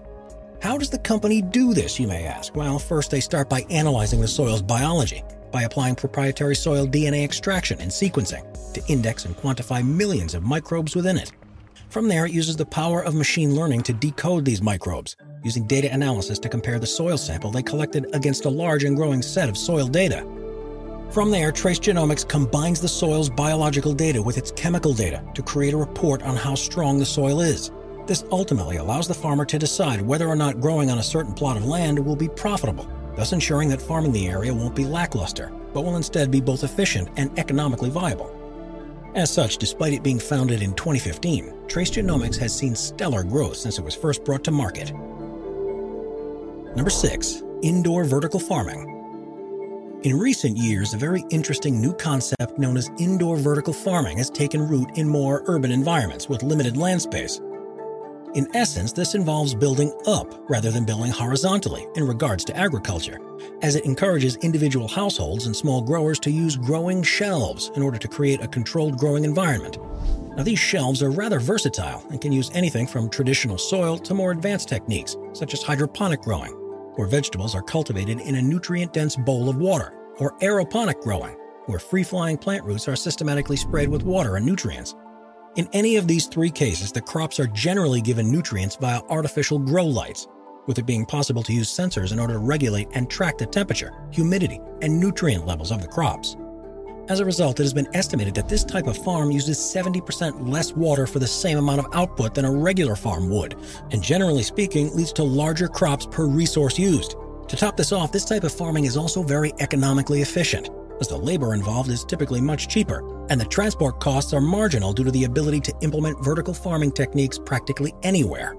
How 0.61 0.77
does 0.77 0.89
the 0.89 0.99
company 0.99 1.41
do 1.41 1.73
this, 1.73 1.97
you 2.01 2.07
may 2.07 2.25
ask? 2.25 2.53
Well, 2.53 2.79
first 2.79 3.11
they 3.11 3.21
start 3.21 3.49
by 3.49 3.61
analyzing 3.69 4.19
the 4.19 4.27
soil's 4.27 4.61
biology, 4.61 5.23
by 5.53 5.61
applying 5.61 5.95
proprietary 5.95 6.53
soil 6.53 6.85
DNA 6.85 7.23
extraction 7.23 7.79
and 7.79 7.89
sequencing 7.89 8.43
to 8.73 8.83
index 8.89 9.23
and 9.23 9.37
quantify 9.37 9.87
millions 9.87 10.33
of 10.33 10.43
microbes 10.43 10.97
within 10.97 11.15
it. 11.15 11.31
From 11.87 12.09
there, 12.09 12.25
it 12.25 12.33
uses 12.33 12.57
the 12.57 12.65
power 12.65 13.01
of 13.01 13.15
machine 13.15 13.55
learning 13.55 13.83
to 13.83 13.93
decode 13.93 14.43
these 14.43 14.61
microbes, 14.61 15.15
using 15.45 15.65
data 15.65 15.89
analysis 15.93 16.39
to 16.39 16.49
compare 16.49 16.77
the 16.77 16.85
soil 16.85 17.17
sample 17.17 17.51
they 17.51 17.63
collected 17.63 18.05
against 18.11 18.43
a 18.43 18.49
large 18.49 18.83
and 18.83 18.97
growing 18.97 19.21
set 19.21 19.47
of 19.47 19.57
soil 19.57 19.87
data. 19.87 20.27
From 21.11 21.31
there, 21.31 21.51
Trace 21.51 21.79
Genomics 21.79 22.27
combines 22.27 22.81
the 22.81 22.89
soil's 22.89 23.29
biological 23.29 23.93
data 23.93 24.21
with 24.21 24.37
its 24.37 24.51
chemical 24.51 24.93
data 24.93 25.23
to 25.33 25.41
create 25.41 25.73
a 25.73 25.77
report 25.77 26.23
on 26.23 26.35
how 26.35 26.55
strong 26.55 26.99
the 26.99 27.05
soil 27.05 27.39
is. 27.39 27.71
This 28.05 28.25
ultimately 28.31 28.77
allows 28.77 29.07
the 29.07 29.13
farmer 29.13 29.45
to 29.45 29.57
decide 29.57 30.01
whether 30.01 30.27
or 30.27 30.35
not 30.35 30.59
growing 30.59 30.91
on 30.91 30.97
a 30.97 31.03
certain 31.03 31.33
plot 31.33 31.57
of 31.57 31.65
land 31.65 32.03
will 32.03 32.17
be 32.17 32.27
profitable, 32.27 32.89
thus 33.15 33.31
ensuring 33.31 33.69
that 33.69 33.81
farming 33.81 34.11
the 34.11 34.27
area 34.27 34.53
won't 34.53 34.75
be 34.75 34.83
lackluster, 34.83 35.51
but 35.73 35.83
will 35.83 35.95
instead 35.95 36.31
be 36.31 36.41
both 36.41 36.63
efficient 36.63 37.07
and 37.15 37.37
economically 37.39 37.89
viable. 37.89 38.31
As 39.15 39.31
such, 39.31 39.57
despite 39.57 39.93
it 39.93 40.03
being 40.03 40.19
founded 40.19 40.61
in 40.61 40.73
2015, 40.73 41.67
Trace 41.67 41.91
Genomics 41.91 42.37
has 42.37 42.55
seen 42.55 42.75
stellar 42.75 43.23
growth 43.23 43.55
since 43.55 43.79
it 43.79 43.85
was 43.85 43.95
first 43.95 44.25
brought 44.25 44.43
to 44.43 44.51
market. 44.51 44.91
Number 46.75 46.89
6. 46.89 47.43
Indoor 47.61 48.03
Vertical 48.03 48.39
Farming 48.39 48.94
in 50.05 50.19
recent 50.19 50.55
years, 50.55 50.93
a 50.93 50.97
very 50.97 51.23
interesting 51.31 51.81
new 51.81 51.91
concept 51.91 52.59
known 52.59 52.77
as 52.77 52.91
indoor 52.99 53.37
vertical 53.37 53.73
farming 53.73 54.19
has 54.19 54.29
taken 54.29 54.67
root 54.67 54.87
in 54.99 55.09
more 55.09 55.41
urban 55.47 55.71
environments 55.71 56.29
with 56.29 56.43
limited 56.43 56.77
land 56.77 57.01
space. 57.01 57.41
In 58.35 58.47
essence, 58.55 58.93
this 58.93 59.15
involves 59.15 59.55
building 59.55 59.91
up 60.05 60.47
rather 60.47 60.69
than 60.69 60.85
building 60.85 61.11
horizontally 61.11 61.87
in 61.95 62.05
regards 62.05 62.45
to 62.45 62.55
agriculture, 62.55 63.19
as 63.63 63.75
it 63.75 63.85
encourages 63.85 64.35
individual 64.37 64.87
households 64.87 65.47
and 65.47 65.55
small 65.55 65.81
growers 65.81 66.19
to 66.19 66.29
use 66.29 66.55
growing 66.55 67.01
shelves 67.01 67.71
in 67.75 67.81
order 67.81 67.97
to 67.97 68.07
create 68.07 68.43
a 68.43 68.47
controlled 68.47 68.99
growing 68.99 69.23
environment. 69.23 69.79
Now, 70.37 70.43
these 70.43 70.59
shelves 70.59 71.01
are 71.01 71.09
rather 71.09 71.39
versatile 71.39 72.05
and 72.11 72.21
can 72.21 72.31
use 72.31 72.51
anything 72.53 72.85
from 72.85 73.09
traditional 73.09 73.57
soil 73.57 73.97
to 73.97 74.13
more 74.13 74.29
advanced 74.29 74.69
techniques, 74.69 75.17
such 75.33 75.55
as 75.55 75.63
hydroponic 75.63 76.21
growing, 76.21 76.53
where 76.95 77.07
vegetables 77.07 77.55
are 77.55 77.61
cultivated 77.61 78.19
in 78.19 78.35
a 78.35 78.41
nutrient 78.41 78.93
dense 78.93 79.15
bowl 79.15 79.49
of 79.49 79.57
water, 79.57 79.93
or 80.17 80.37
aeroponic 80.39 81.01
growing, 81.01 81.35
where 81.65 81.79
free 81.79 82.03
flying 82.03 82.37
plant 82.37 82.63
roots 82.63 82.87
are 82.87 82.95
systematically 82.95 83.57
sprayed 83.57 83.89
with 83.89 84.03
water 84.03 84.35
and 84.35 84.45
nutrients. 84.45 84.95
In 85.55 85.69
any 85.71 85.95
of 85.95 86.07
these 86.07 86.27
three 86.27 86.51
cases, 86.51 86.91
the 86.91 87.01
crops 87.01 87.39
are 87.39 87.47
generally 87.47 88.01
given 88.01 88.31
nutrients 88.31 88.75
via 88.75 89.01
artificial 89.09 89.57
grow 89.57 89.85
lights, 89.85 90.27
with 90.67 90.79
it 90.79 90.85
being 90.85 91.05
possible 91.05 91.43
to 91.43 91.53
use 91.53 91.69
sensors 91.69 92.11
in 92.11 92.19
order 92.19 92.33
to 92.33 92.39
regulate 92.39 92.89
and 92.93 93.09
track 93.09 93.37
the 93.37 93.45
temperature, 93.45 93.91
humidity, 94.11 94.59
and 94.81 94.99
nutrient 94.99 95.45
levels 95.45 95.71
of 95.71 95.81
the 95.81 95.87
crops. 95.87 96.35
As 97.07 97.19
a 97.19 97.25
result, 97.25 97.59
it 97.59 97.63
has 97.63 97.73
been 97.73 97.87
estimated 97.93 98.33
that 98.33 98.49
this 98.49 98.63
type 98.63 98.87
of 98.87 98.97
farm 98.97 99.29
uses 99.29 99.59
70% 99.59 100.49
less 100.49 100.73
water 100.73 101.05
for 101.05 101.19
the 101.19 101.27
same 101.27 101.59
amount 101.59 101.77
of 101.77 101.93
output 101.93 102.33
than 102.33 102.45
a 102.45 102.51
regular 102.51 102.95
farm 102.95 103.29
would, 103.29 103.55
and 103.91 104.01
generally 104.01 104.41
speaking, 104.41 104.93
leads 104.95 105.13
to 105.13 105.23
larger 105.23 105.67
crops 105.67 106.07
per 106.07 106.25
resource 106.25 106.79
used. 106.79 107.15
To 107.47 107.55
top 107.55 107.77
this 107.77 107.91
off, 107.91 108.11
this 108.11 108.25
type 108.25 108.43
of 108.43 108.51
farming 108.51 108.85
is 108.85 108.97
also 108.97 109.21
very 109.21 109.53
economically 109.59 110.23
efficient, 110.23 110.71
as 110.99 111.07
the 111.07 111.15
labor 111.15 111.53
involved 111.53 111.91
is 111.91 112.03
typically 112.03 112.41
much 112.41 112.69
cheaper, 112.69 113.27
and 113.29 113.39
the 113.39 113.45
transport 113.45 113.99
costs 113.99 114.33
are 114.33 114.41
marginal 114.41 114.91
due 114.91 115.03
to 115.03 115.11
the 115.11 115.25
ability 115.25 115.59
to 115.59 115.73
implement 115.81 116.23
vertical 116.23 116.55
farming 116.55 116.91
techniques 116.91 117.37
practically 117.37 117.93
anywhere. 118.01 118.55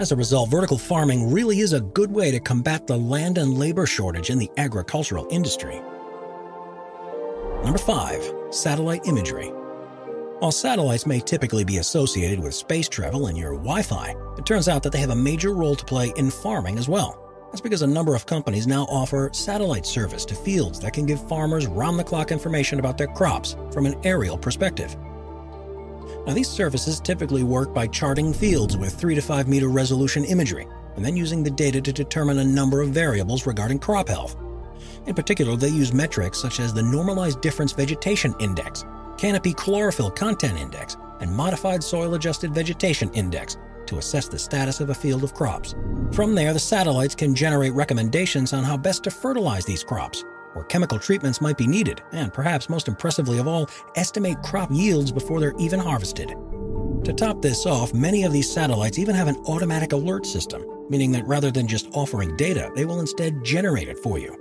As 0.00 0.10
a 0.10 0.16
result, 0.16 0.50
vertical 0.50 0.78
farming 0.78 1.30
really 1.32 1.60
is 1.60 1.74
a 1.74 1.80
good 1.80 2.10
way 2.10 2.32
to 2.32 2.40
combat 2.40 2.88
the 2.88 2.96
land 2.96 3.38
and 3.38 3.56
labor 3.56 3.86
shortage 3.86 4.30
in 4.30 4.38
the 4.38 4.50
agricultural 4.56 5.28
industry. 5.30 5.80
Number 7.64 7.78
5. 7.78 8.34
Satellite 8.50 9.04
Imagery 9.04 9.48
While 10.38 10.52
satellites 10.52 11.06
may 11.06 11.18
typically 11.18 11.64
be 11.64 11.78
associated 11.78 12.38
with 12.38 12.54
space 12.54 12.88
travel 12.88 13.26
and 13.26 13.36
your 13.36 13.54
Wi 13.54 13.82
Fi, 13.82 14.14
it 14.38 14.46
turns 14.46 14.68
out 14.68 14.84
that 14.84 14.92
they 14.92 15.00
have 15.00 15.10
a 15.10 15.16
major 15.16 15.52
role 15.52 15.74
to 15.74 15.84
play 15.84 16.12
in 16.16 16.30
farming 16.30 16.78
as 16.78 16.88
well. 16.88 17.20
That's 17.50 17.60
because 17.60 17.82
a 17.82 17.86
number 17.86 18.14
of 18.14 18.26
companies 18.26 18.68
now 18.68 18.84
offer 18.84 19.30
satellite 19.32 19.86
service 19.86 20.24
to 20.26 20.36
fields 20.36 20.78
that 20.80 20.92
can 20.92 21.04
give 21.04 21.28
farmers 21.28 21.66
round 21.66 21.98
the 21.98 22.04
clock 22.04 22.30
information 22.30 22.78
about 22.78 22.96
their 22.96 23.08
crops 23.08 23.56
from 23.72 23.86
an 23.86 23.96
aerial 24.04 24.38
perspective. 24.38 24.96
Now, 26.26 26.34
these 26.34 26.48
services 26.48 27.00
typically 27.00 27.42
work 27.42 27.74
by 27.74 27.88
charting 27.88 28.32
fields 28.32 28.76
with 28.76 28.94
3 28.94 29.16
to 29.16 29.20
5 29.20 29.48
meter 29.48 29.68
resolution 29.68 30.24
imagery 30.24 30.68
and 30.94 31.04
then 31.04 31.16
using 31.16 31.42
the 31.42 31.50
data 31.50 31.80
to 31.80 31.92
determine 31.92 32.38
a 32.38 32.44
number 32.44 32.82
of 32.82 32.90
variables 32.90 33.46
regarding 33.46 33.80
crop 33.80 34.08
health. 34.08 34.36
In 35.06 35.14
particular, 35.14 35.56
they 35.56 35.68
use 35.68 35.92
metrics 35.92 36.38
such 36.38 36.60
as 36.60 36.72
the 36.72 36.82
Normalized 36.82 37.40
Difference 37.40 37.72
Vegetation 37.72 38.34
Index, 38.40 38.84
Canopy 39.16 39.52
Chlorophyll 39.54 40.10
Content 40.10 40.58
Index, 40.58 40.96
and 41.20 41.34
Modified 41.34 41.82
Soil 41.82 42.14
Adjusted 42.14 42.54
Vegetation 42.54 43.10
Index 43.14 43.56
to 43.86 43.98
assess 43.98 44.28
the 44.28 44.38
status 44.38 44.80
of 44.80 44.90
a 44.90 44.94
field 44.94 45.24
of 45.24 45.34
crops. 45.34 45.74
From 46.12 46.34
there, 46.34 46.52
the 46.52 46.58
satellites 46.58 47.14
can 47.14 47.34
generate 47.34 47.72
recommendations 47.72 48.52
on 48.52 48.62
how 48.62 48.76
best 48.76 49.02
to 49.04 49.10
fertilize 49.10 49.64
these 49.64 49.82
crops, 49.82 50.24
where 50.52 50.64
chemical 50.66 50.98
treatments 50.98 51.40
might 51.40 51.58
be 51.58 51.66
needed, 51.66 52.02
and 52.12 52.32
perhaps 52.32 52.68
most 52.68 52.88
impressively 52.88 53.38
of 53.38 53.48
all, 53.48 53.68
estimate 53.96 54.42
crop 54.42 54.70
yields 54.70 55.10
before 55.10 55.40
they're 55.40 55.54
even 55.58 55.80
harvested. 55.80 56.34
To 57.04 57.12
top 57.12 57.40
this 57.40 57.64
off, 57.64 57.94
many 57.94 58.24
of 58.24 58.32
these 58.32 58.50
satellites 58.52 58.98
even 58.98 59.14
have 59.14 59.28
an 59.28 59.42
automatic 59.46 59.92
alert 59.92 60.26
system, 60.26 60.64
meaning 60.90 61.10
that 61.12 61.26
rather 61.26 61.50
than 61.50 61.66
just 61.66 61.88
offering 61.92 62.36
data, 62.36 62.70
they 62.74 62.84
will 62.84 63.00
instead 63.00 63.42
generate 63.42 63.88
it 63.88 63.98
for 63.98 64.18
you. 64.18 64.36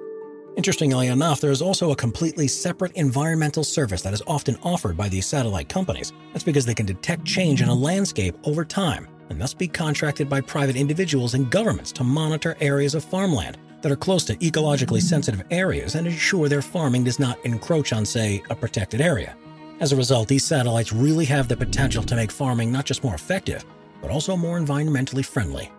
Interestingly 0.58 1.10
enough, 1.10 1.40
there 1.40 1.52
is 1.52 1.62
also 1.62 1.92
a 1.92 1.96
completely 1.96 2.48
separate 2.48 2.92
environmental 2.94 3.64
service 3.64 4.02
that 4.02 4.14
is 4.14 4.24
often 4.26 4.58
offered 4.64 4.98
by 4.98 5.08
these 5.08 5.28
satellite 5.28 5.70
companies. 5.70 6.12
That's 6.34 6.44
because 6.44 6.66
they 6.66 6.74
can 6.74 6.88
detect 6.88 7.24
change 7.26 7.62
in 7.62 7.70
a 7.70 7.74
landscape 7.76 8.36
over 8.44 8.66
time 8.66 9.08
and 9.30 9.40
thus 9.40 9.54
be 9.54 9.68
contracted 9.68 10.28
by 10.28 10.42
private 10.42 10.76
individuals 10.76 11.36
and 11.36 11.52
governments 11.52 11.92
to 11.92 12.04
monitor 12.04 12.58
areas 12.60 12.96
of 12.96 13.04
farmland 13.04 13.60
that 13.84 13.92
are 13.92 13.96
close 13.96 14.26
to 14.26 14.36
ecologically 14.38 15.00
sensitive 15.00 15.44
areas 15.52 15.94
and 15.94 16.08
ensure 16.08 16.50
their 16.50 16.64
farming 16.64 17.04
does 17.04 17.20
not 17.20 17.38
encroach 17.46 17.94
on, 17.94 18.04
say, 18.04 18.42
a 18.50 18.56
protected 18.56 19.00
area. 19.00 19.38
As 19.80 19.92
a 19.92 19.96
result, 19.96 20.28
these 20.28 20.44
satellites 20.44 20.92
really 20.92 21.26
have 21.26 21.48
the 21.48 21.56
potential 21.56 22.02
to 22.02 22.16
make 22.16 22.32
farming 22.32 22.72
not 22.72 22.86
just 22.86 23.04
more 23.04 23.14
effective, 23.14 23.64
but 24.02 24.10
also 24.10 24.36
more 24.36 24.60
environmentally 24.60 25.24
friendly. 25.24 25.72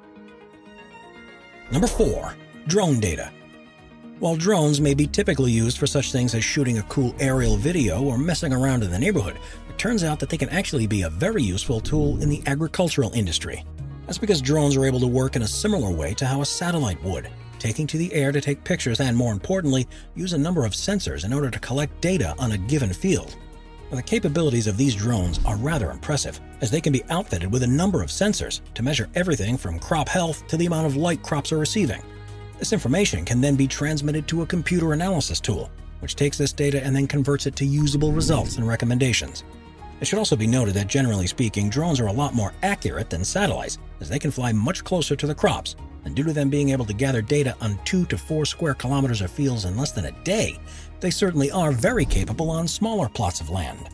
Number 1.73 1.88
4. 1.88 2.37
Drone 2.68 3.00
data. 3.00 3.32
While 4.20 4.34
drones 4.34 4.80
may 4.80 4.94
be 4.94 5.06
typically 5.06 5.52
used 5.52 5.78
for 5.78 5.87
such 5.87 6.10
things 6.10 6.34
as 6.34 6.42
shooting 6.42 6.78
a 6.78 6.82
cool 6.84 7.14
aerial 7.20 7.56
video 7.56 8.02
or 8.02 8.18
messing 8.18 8.52
around 8.52 8.82
in 8.82 8.90
the 8.90 8.98
neighborhood, 8.98 9.38
it 9.68 9.78
turns 9.78 10.02
out 10.02 10.18
that 10.18 10.28
they 10.28 10.37
can 10.37 10.48
actually 10.48 10.88
be 10.88 11.02
a 11.02 11.10
very 11.10 11.40
useful 11.40 11.78
tool 11.78 12.20
in 12.20 12.28
the 12.28 12.42
agricultural 12.46 13.12
industry. 13.12 13.64
That's 14.06 14.18
because 14.18 14.42
drones 14.42 14.76
are 14.76 14.84
able 14.84 14.98
to 14.98 15.06
work 15.06 15.37
in 15.37 15.42
a 15.42 15.46
similar 15.46 15.92
way 15.92 16.14
to 16.14 16.26
how 16.26 16.40
a 16.40 16.46
satellite 16.46 17.00
would, 17.04 17.30
taking 17.60 17.87
to 17.87 17.96
the 17.96 18.12
air 18.12 18.32
to 18.32 18.40
take 18.40 18.64
pictures 18.64 18.98
and, 18.98 19.16
more 19.16 19.32
importantly, 19.32 19.87
use 20.16 20.32
a 20.32 20.38
number 20.38 20.64
of 20.64 20.72
sensors 20.72 21.25
in 21.25 21.32
order 21.32 21.48
to 21.48 21.60
collect 21.60 22.00
data 22.00 22.34
on 22.40 22.50
a 22.50 22.58
given 22.58 22.92
field. 22.92 23.37
Now, 23.88 23.98
the 23.98 24.02
capabilities 24.02 24.66
of 24.66 24.76
these 24.76 24.96
drones 24.96 25.38
are 25.46 25.56
rather 25.56 25.92
impressive, 25.92 26.40
as 26.60 26.72
they 26.72 26.80
can 26.80 26.92
be 26.92 27.04
outfitted 27.08 27.52
with 27.52 27.62
a 27.62 27.68
number 27.68 28.02
of 28.02 28.08
sensors 28.08 28.62
to 28.75 28.82
measure 28.82 29.08
everything 29.14 29.56
from 29.56 29.78
crop 29.78 30.08
health 30.08 30.44
to 30.48 30.56
the 30.56 30.66
amount 30.66 30.88
of 30.88 30.96
light 30.96 31.22
crops 31.22 31.52
are 31.52 31.58
receiving. 31.58 32.02
This 32.59 32.73
information 32.73 33.25
can 33.25 33.41
then 33.41 33.55
be 33.55 33.69
transmitted 33.69 34.27
to 34.29 34.43
a 34.43 34.47
computer 34.47 34.93
analysis 34.93 35.38
tool, 35.38 35.71
which 36.00 36.17
takes 36.17 36.37
this 36.37 36.53
data 36.53 36.85
and 36.85 36.95
then 36.95 37.07
converts 37.07 37.47
it 37.47 37.55
to 37.57 37.65
usable 37.65 38.12
results 38.12 38.57
and 38.57 38.67
recommendations. 38.67 39.45
It 40.00 40.07
should 40.07 40.19
also 40.19 40.37
be 40.37 40.47
noted 40.47 40.75
that 40.75 40.88
generally 40.88 41.29
speaking, 41.29 41.71
drones 41.71 42.00
are 42.00 42.09
a 42.09 42.12
lot 42.12 42.35
more 42.35 42.53
accurate 42.65 43.11
than 43.11 43.25
satellites, 43.25 43.79
as 44.00 44.09
they 44.09 44.19
can 44.19 44.33
fly 44.33 44.53
much 44.53 44.83
closer 44.83 45.15
to 45.15 45.27
the 45.27 45.35
crops, 45.35 45.77
and 46.05 46.17
due 46.17 46.25
to 46.25 46.33
them 46.33 46.50
being 46.50 46.71
able 46.71 46.85
to 46.85 46.93
gather 46.93 47.23
data 47.23 47.57
on 47.61 47.79
2 47.85 48.07
to 48.07 48.19
4 48.19 48.45
square 48.45 48.75
kilometers 48.75 49.21
of 49.21 49.31
fields 49.31 49.65
in 49.65 49.77
less 49.77 49.93
than 49.93 50.07
a 50.07 50.25
day, 50.25 50.59
they 51.00 51.11
certainly 51.11 51.50
are 51.53 51.71
very 51.71 52.05
capable 52.05 52.50
on 52.50 52.67
smaller 52.67 53.09
plots 53.09 53.41
of 53.41 53.50
land. 53.50 53.88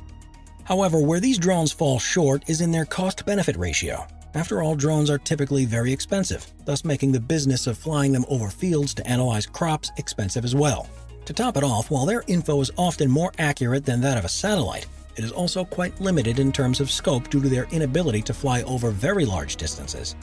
However, 0.64 0.98
where 0.98 1.20
these 1.20 1.38
drones 1.38 1.72
fall 1.72 1.98
short 1.98 2.48
is 2.48 2.62
in 2.62 2.70
their 2.70 2.86
cost 2.86 3.26
benefit 3.26 3.56
ratio. 3.56 4.06
After 4.34 4.62
all, 4.62 4.74
drones 4.74 5.10
are 5.10 5.18
typically 5.18 5.64
very 5.64 5.92
expensive, 5.92 6.52
thus 6.64 6.84
making 6.84 7.12
the 7.12 7.20
business 7.20 7.68
of 7.68 7.78
flying 7.78 8.10
them 8.10 8.24
over 8.28 8.48
fields 8.48 8.92
to 8.94 9.06
analyze 9.06 9.46
crops 9.46 9.92
expensive 9.96 10.44
as 10.44 10.56
well. 10.56 10.88
To 11.26 11.32
top 11.32 11.56
it 11.56 11.62
off, 11.62 11.88
while 11.88 12.04
their 12.04 12.24
info 12.26 12.60
is 12.60 12.72
often 12.76 13.08
more 13.08 13.32
accurate 13.38 13.84
than 13.84 14.00
that 14.00 14.18
of 14.18 14.24
a 14.24 14.28
satellite, 14.28 14.86
it 15.16 15.22
is 15.22 15.30
also 15.30 15.64
quite 15.64 16.00
limited 16.00 16.40
in 16.40 16.50
terms 16.50 16.80
of 16.80 16.90
scope 16.90 17.30
due 17.30 17.40
to 17.40 17.48
their 17.48 17.68
inability 17.70 18.22
to 18.22 18.34
fly 18.34 18.62
over 18.62 18.90
very 18.90 19.24
large 19.24 19.54
distances. 19.54 20.16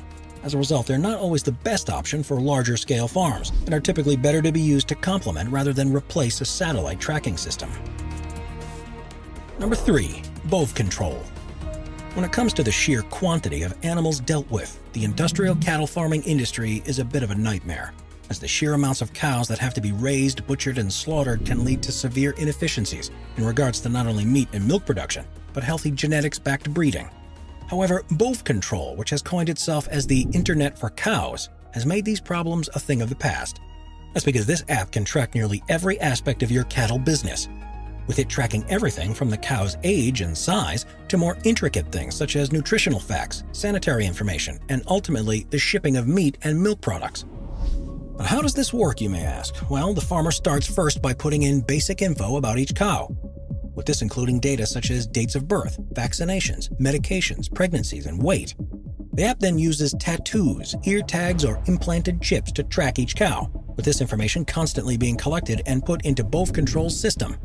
As 0.44 0.56
a 0.56 0.58
result, 0.58 0.88
they're 0.88 0.98
not 0.98 1.20
always 1.20 1.44
the 1.44 1.54
best 1.54 1.90
option 1.90 2.22
for 2.22 2.42
larger 2.42 2.76
scale 2.76 3.08
farms 3.08 3.54
and 3.66 3.74
are 3.74 3.80
typically 3.80 4.18
better 4.18 4.42
to 4.42 4.52
be 4.52 4.60
used 4.60 4.90
to 4.90 4.96
complement 4.96 5.50
rather 5.50 5.72
than 5.72 5.94
replace 5.94 6.42
a 6.42 6.46
satellite 6.46 7.00
tracking 7.00 7.38
system. 7.38 7.72
Number 9.58 9.76
3. 9.76 10.22
Bove 10.46 10.76
Control 10.76 11.24
when 12.14 12.26
it 12.26 12.32
comes 12.32 12.52
to 12.54 12.64
the 12.64 12.72
sheer 12.72 13.04
quantity 13.04 13.64
of 13.64 13.74
animals 13.84 14.20
dealt 14.20 14.50
with, 14.52 14.80
the 14.94 15.06
industrial 15.06 15.56
cattle 15.56 15.88
farming 15.88 16.24
industry 16.24 16.84
is 16.86 17.00
a 17.00 17.06
bit 17.06 17.24
of 17.24 17.32
a 17.32 17.36
nightmare, 17.36 17.94
as 18.30 18.38
the 18.38 18.48
sheer 18.48 18.74
amounts 18.74 19.02
of 19.02 19.14
cows 19.14 19.48
that 19.48 19.60
have 19.60 19.74
to 19.74 19.82
be 19.82 19.94
raised, 19.94 20.46
butchered, 20.46 20.78
and 20.78 20.92
slaughtered 20.92 21.46
can 21.46 21.64
lead 21.64 21.82
to 21.82 21.92
severe 21.92 22.32
inefficiencies 22.38 23.12
in 23.38 23.46
regards 23.46 23.80
to 23.80 23.90
not 23.90 24.08
only 24.08 24.26
meat 24.26 24.50
and 24.52 24.68
milk 24.68 24.86
production, 24.86 25.26
but 25.54 25.64
healthy 25.64 25.92
genetics 25.92 26.38
backed 26.38 26.74
breeding. 26.74 27.10
However, 27.70 28.04
BovControl, 28.12 28.98
which 28.98 29.12
has 29.12 29.22
coined 29.22 29.48
itself 29.48 29.88
as 29.88 30.06
the 30.06 30.28
Internet 30.34 30.78
for 30.78 30.90
Cows, 30.90 31.48
has 31.74 31.86
made 31.86 32.04
these 32.04 32.20
problems 32.20 32.70
a 32.74 32.80
thing 32.80 33.02
of 33.02 33.08
the 33.08 33.16
past. 33.16 33.62
That's 34.14 34.26
because 34.26 34.46
this 34.46 34.66
app 34.68 34.92
can 34.92 35.06
track 35.06 35.34
nearly 35.34 35.64
every 35.70 35.98
aspect 36.02 36.44
of 36.44 36.52
your 36.52 36.66
cattle 36.66 37.00
business, 37.00 37.48
with 38.12 38.20
it 38.20 38.28
tracking 38.28 38.66
everything 38.68 39.14
from 39.14 39.30
the 39.30 39.38
cow's 39.38 39.78
age 39.86 40.20
and 40.20 40.38
size 40.38 40.86
to 41.08 41.18
more 41.18 41.38
intricate 41.46 41.90
things 41.94 42.14
such 42.14 42.36
as 42.36 42.52
nutritional 42.52 43.00
facts, 43.00 43.46
sanitary 43.54 44.06
information, 44.06 44.60
and 44.68 44.84
ultimately 44.88 45.48
the 45.50 45.58
shipping 45.58 45.96
of 45.96 46.10
meat 46.10 46.38
and 46.44 46.62
milk 46.62 46.82
products. 46.82 47.24
But 48.18 48.26
how 48.26 48.42
does 48.42 48.54
this 48.54 48.74
work, 48.74 49.00
you 49.00 49.10
may 49.10 49.24
ask? 49.24 49.56
Well, 49.70 49.94
the 49.94 50.02
farmer 50.02 50.32
starts 50.32 50.68
first 50.68 51.02
by 51.02 51.14
putting 51.14 51.44
in 51.44 51.62
basic 51.62 52.02
info 52.02 52.36
about 52.36 52.58
each 52.58 52.76
cow, 52.76 53.16
with 53.76 53.86
this 53.86 54.02
including 54.02 54.42
data 54.42 54.66
such 54.66 54.92
as 54.92 55.08
dates 55.08 55.36
of 55.36 55.48
birth, 55.48 55.80
vaccinations, 55.94 56.70
medications, 56.82 57.50
pregnancies, 57.50 58.08
and 58.08 58.22
weight. 58.22 58.56
The 59.14 59.24
app 59.24 59.40
then 59.40 59.58
uses 59.58 59.96
tattoos, 60.02 60.76
ear 60.84 61.02
tags, 61.02 61.46
or 61.46 61.64
implanted 61.68 62.22
chips 62.22 62.52
to 62.52 62.64
track 62.64 63.00
each 63.00 63.16
cow, 63.16 63.50
with 63.78 63.86
this 63.86 64.02
information 64.02 64.44
constantly 64.44 64.98
being 64.98 65.16
collected 65.16 65.62
and 65.66 65.86
put 65.86 66.04
into 66.06 66.26
BovControl's 66.26 67.00
system. 67.00 67.38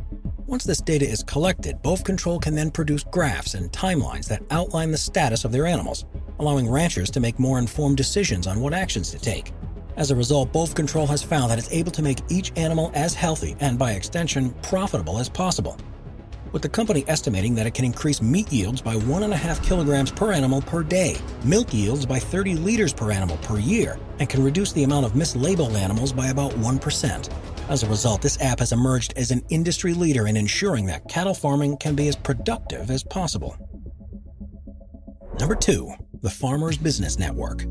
Once 0.49 0.62
this 0.62 0.81
data 0.81 1.05
is 1.05 1.25
collected, 1.25 1.83
BovControl 1.83 2.41
can 2.41 2.55
then 2.55 2.71
produce 2.71 3.03
graphs 3.03 3.55
and 3.55 3.73
timelines 3.73 4.29
that 4.29 4.45
outline 4.53 4.93
the 4.93 4.97
status 4.97 5.45
of 5.45 5.50
their 5.50 5.67
animals, 5.67 6.05
allowing 6.38 6.71
ranchers 6.71 7.11
to 7.11 7.19
make 7.19 7.41
more 7.41 7.59
informed 7.59 7.97
decisions 7.97 8.47
on 8.47 8.61
what 8.61 8.73
actions 8.73 9.11
to 9.11 9.19
take. 9.19 9.53
As 9.97 10.12
a 10.12 10.17
result, 10.17 10.53
BovControl 10.53 11.09
has 11.09 11.21
found 11.21 11.50
that 11.50 11.59
it's 11.59 11.73
able 11.73 11.91
to 11.91 12.00
make 12.00 12.21
each 12.29 12.53
animal 12.55 12.93
as 12.95 13.12
healthy 13.12 13.57
and, 13.59 13.76
by 13.76 13.93
extension, 13.93 14.50
profitable 14.62 15.19
as 15.19 15.29
possible. 15.29 15.76
With 16.53 16.62
the 16.62 16.69
company 16.69 17.05
estimating 17.09 17.57
that 17.57 17.67
it 17.67 17.75
can 17.75 17.85
increase 17.85 18.23
meat 18.23 18.53
yields 18.53 18.81
by 18.81 18.95
1.5 18.95 19.65
kilograms 19.65 20.12
per 20.12 20.33
animal 20.33 20.62
per 20.62 20.85
day, 20.85 21.17
milk 21.43 21.75
yields 21.75 22.07
by 22.07 22.21
30 22.21 22.55
liters 22.55 22.93
per 22.93 23.11
animal 23.11 23.37
per 23.38 23.59
year, 23.59 23.99
and 24.21 24.29
can 24.29 24.45
reduce 24.45 24.73
the 24.73 24.85
amount 24.85 25.07
of 25.07 25.12
mislabeled 25.12 25.75
animals 25.75 26.12
by 26.12 26.29
about 26.29 26.53
1%. 26.53 27.55
As 27.68 27.82
a 27.82 27.88
result, 27.88 28.23
this 28.23 28.40
app 28.40 28.61
has 28.61 28.70
emerged 28.70 29.14
as 29.16 29.32
an 29.32 29.42
industry 29.49 29.92
leader 29.92 30.28
in 30.28 30.37
ensuring 30.37 30.87
that 30.87 31.08
cattle 31.08 31.35
farming 31.35 31.78
can 31.78 31.96
be 31.96 32.06
as 32.06 32.14
productive 32.14 32.92
as 32.92 33.02
possible. 33.02 33.56
Number 35.40 35.56
two, 35.56 35.92
the 36.23 36.30
Farmer's 36.30 36.78
Business 36.78 37.18
Network. 37.18 37.66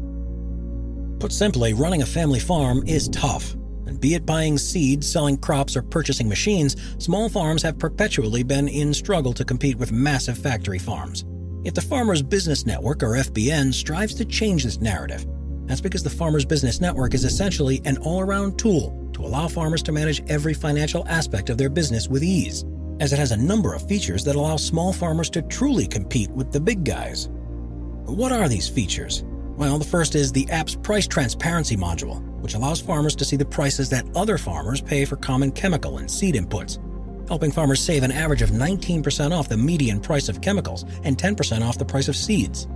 Put 1.20 1.32
simply, 1.32 1.74
running 1.74 2.02
a 2.02 2.06
family 2.06 2.42
farm 2.42 2.84
is 2.86 3.08
tough, 3.08 3.54
and 3.88 4.02
be 4.02 4.16
it 4.16 4.26
buying 4.26 4.58
seeds, 4.58 5.10
selling 5.10 5.38
crops, 5.38 5.78
or 5.78 5.82
purchasing 5.82 6.28
machines, 6.28 6.76
small 6.98 7.30
farms 7.30 7.64
have 7.64 7.80
perpetually 7.80 8.44
been 8.44 8.68
in 8.68 8.94
struggle 8.94 9.32
to 9.32 9.46
compete 9.46 9.78
with 9.78 9.94
massive 9.94 10.38
factory 10.38 10.78
farms. 10.78 11.24
Yet 11.64 11.74
the 11.74 11.82
Farmers 11.82 12.22
Business 12.22 12.66
Network, 12.66 13.02
or 13.02 13.16
FBN, 13.16 13.74
strives 13.74 14.14
to 14.16 14.26
change 14.26 14.66
this 14.66 14.82
narrative. 14.82 15.26
That's 15.68 15.82
because 15.82 16.04
the 16.04 16.10
Farmers 16.10 16.46
Business 16.46 16.82
Network 16.82 17.14
is 17.14 17.24
essentially 17.24 17.82
an 17.86 17.98
all 18.00 18.20
around 18.20 18.60
tool 18.60 19.05
to 19.16 19.26
allow 19.26 19.48
farmers 19.48 19.82
to 19.82 19.92
manage 19.92 20.22
every 20.30 20.54
financial 20.54 21.08
aspect 21.08 21.50
of 21.50 21.58
their 21.58 21.70
business 21.70 22.08
with 22.08 22.24
ease, 22.24 22.66
as 23.00 23.14
it 23.14 23.20
has 23.20 23.32
a 23.32 23.38
number 23.38 23.74
of 23.74 23.88
features 23.88 24.24
that 24.26 24.36
allow 24.36 24.58
small 24.58 24.92
farmers 24.94 25.30
to 25.30 25.42
truly 25.44 25.88
compete 25.88 26.30
with 26.32 26.52
the 26.52 26.60
big 26.60 26.84
guys. 26.84 27.30
What 28.06 28.32
are 28.32 28.50
these 28.50 28.68
features? 28.68 29.24
Well, 29.56 29.80
the 29.80 29.86
first 29.86 30.16
is 30.16 30.32
the 30.32 30.50
app's 30.52 30.76
price 30.76 31.08
transparency 31.08 31.78
module, 31.78 32.22
which 32.42 32.56
allows 32.56 32.82
farmers 32.82 33.16
to 33.16 33.26
see 33.26 33.38
the 33.38 33.46
prices 33.46 33.90
that 33.90 34.06
other 34.16 34.38
farmers 34.38 34.82
pay 34.82 35.06
for 35.06 35.16
common 35.16 35.52
chemical 35.54 35.98
and 35.98 36.12
seed 36.12 36.36
inputs, 36.36 36.78
helping 37.30 37.52
farmers 37.52 37.80
save 37.80 38.04
an 38.04 38.12
average 38.12 38.42
of 38.42 38.50
19% 38.50 39.32
off 39.32 39.48
the 39.48 39.56
median 39.56 40.02
price 40.02 40.28
of 40.28 40.42
chemicals 40.42 40.84
and 41.06 41.18
10% 41.18 41.62
off 41.62 41.78
the 41.78 41.86
price 41.86 42.10
of 42.10 42.18
seeds. 42.18 42.68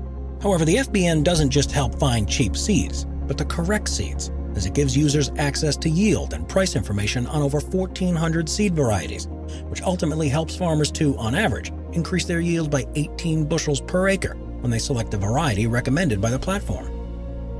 However, 0.41 0.63
the 0.63 0.77
FBN 0.77 1.25
doesn't 1.25 1.49
just 1.49 1.73
help 1.73 1.99
find 1.99 2.29
cheap 2.29 2.55
seeds, 2.55 3.05
but 3.27 3.37
the 3.37 3.45
correct 3.45 3.89
seeds, 3.89 4.31
as 4.59 4.65
it 4.65 4.73
gives 4.73 4.97
users 4.97 5.31
access 5.37 5.77
to 5.77 5.89
yield 5.89 6.33
and 6.33 6.45
price 6.45 6.75
information 6.75 7.25
on 7.27 7.41
over 7.41 7.61
1,400 7.61 8.49
seed 8.49 8.75
varieties, 8.75 9.29
which 9.69 9.81
ultimately 9.83 10.27
helps 10.27 10.53
farmers 10.53 10.91
to, 10.91 11.15
on 11.17 11.33
average, 11.33 11.71
increase 11.93 12.25
their 12.25 12.41
yield 12.41 12.69
by 12.69 12.85
18 12.95 13.45
bushels 13.45 13.79
per 13.79 14.09
acre 14.09 14.35
when 14.59 14.69
they 14.69 14.77
select 14.77 15.11
the 15.11 15.17
variety 15.17 15.65
recommended 15.65 16.19
by 16.19 16.29
the 16.29 16.37
platform. 16.37 16.91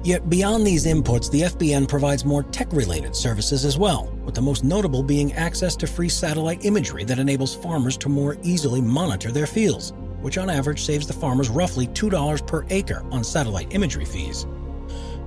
Yet 0.03 0.29
beyond 0.29 0.67
these 0.67 0.85
inputs, 0.85 1.31
the 1.31 1.43
FBN 1.43 1.87
provides 1.87 2.25
more 2.25 2.43
tech-related 2.43 3.15
services 3.15 3.63
as 3.63 3.77
well, 3.77 4.11
with 4.25 4.35
the 4.35 4.41
most 4.41 4.65
notable 4.65 5.01
being 5.01 5.31
access 5.33 5.77
to 5.77 5.87
free 5.87 6.09
satellite 6.09 6.65
imagery 6.65 7.05
that 7.05 7.17
enables 7.17 7.55
farmers 7.55 7.95
to 7.99 8.09
more 8.09 8.35
easily 8.43 8.81
monitor 8.81 9.31
their 9.31 9.47
fields, 9.47 9.93
which 10.19 10.37
on 10.37 10.49
average 10.49 10.83
saves 10.83 11.07
the 11.07 11.13
farmers 11.13 11.47
roughly 11.47 11.87
$2 11.87 12.45
per 12.45 12.65
acre 12.69 13.05
on 13.09 13.23
satellite 13.23 13.73
imagery 13.73 14.05
fees. 14.05 14.45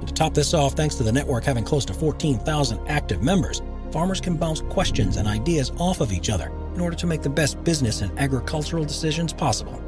To 0.06 0.12
top 0.12 0.34
this 0.34 0.52
off, 0.54 0.74
thanks 0.74 0.96
to 0.96 1.02
the 1.02 1.12
network 1.12 1.44
having 1.44 1.64
close 1.64 1.84
to 1.86 1.94
14,000 1.94 2.88
active 2.88 3.22
members, 3.22 3.62
farmers 3.92 4.20
can 4.20 4.36
bounce 4.36 4.62
questions 4.62 5.16
and 5.16 5.28
ideas 5.28 5.70
off 5.78 6.00
of 6.00 6.12
each 6.12 6.30
other 6.30 6.50
in 6.74 6.80
order 6.80 6.96
to 6.96 7.06
make 7.06 7.22
the 7.22 7.30
best 7.30 7.62
business 7.62 8.00
and 8.00 8.18
agricultural 8.18 8.84
decisions 8.84 9.32
possible. 9.32 9.80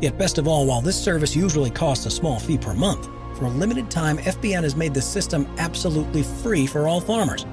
Yet, 0.00 0.18
best 0.18 0.38
of 0.38 0.46
all, 0.46 0.66
while 0.66 0.80
this 0.80 1.02
service 1.02 1.34
usually 1.34 1.70
costs 1.70 2.06
a 2.06 2.10
small 2.10 2.38
fee 2.38 2.58
per 2.58 2.74
month, 2.74 3.08
for 3.36 3.46
a 3.46 3.50
limited 3.50 3.90
time, 3.90 4.18
FBN 4.18 4.62
has 4.62 4.76
made 4.76 4.94
the 4.94 5.02
system 5.02 5.46
absolutely 5.58 6.22
free 6.22 6.66
for 6.66 6.86
all 6.86 7.00
farmers. 7.00 7.44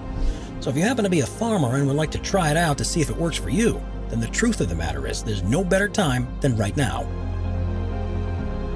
So 0.60 0.70
if 0.70 0.78
you 0.78 0.84
happen 0.84 1.04
to 1.04 1.10
be 1.10 1.22
a 1.22 1.26
farmer 1.26 1.76
and 1.76 1.88
would 1.88 1.96
like 1.96 2.12
to 2.12 2.20
try 2.20 2.52
it 2.52 2.58
out 2.58 2.78
to 2.78 2.86
see 2.86 3.02
if 3.02 3.10
it 3.10 3.18
works 3.18 3.38
for 3.38 3.50
you, 3.50 3.82
then 4.10 4.20
the 4.20 4.28
truth 4.28 4.62
of 4.62 4.70
the 4.70 4.76
matter 4.76 5.08
is 5.08 5.24
there's 5.24 5.42
no 5.42 5.64
better 5.64 5.90
time 5.90 6.28
than 6.42 6.56
right 6.56 6.78
now. 6.78 7.04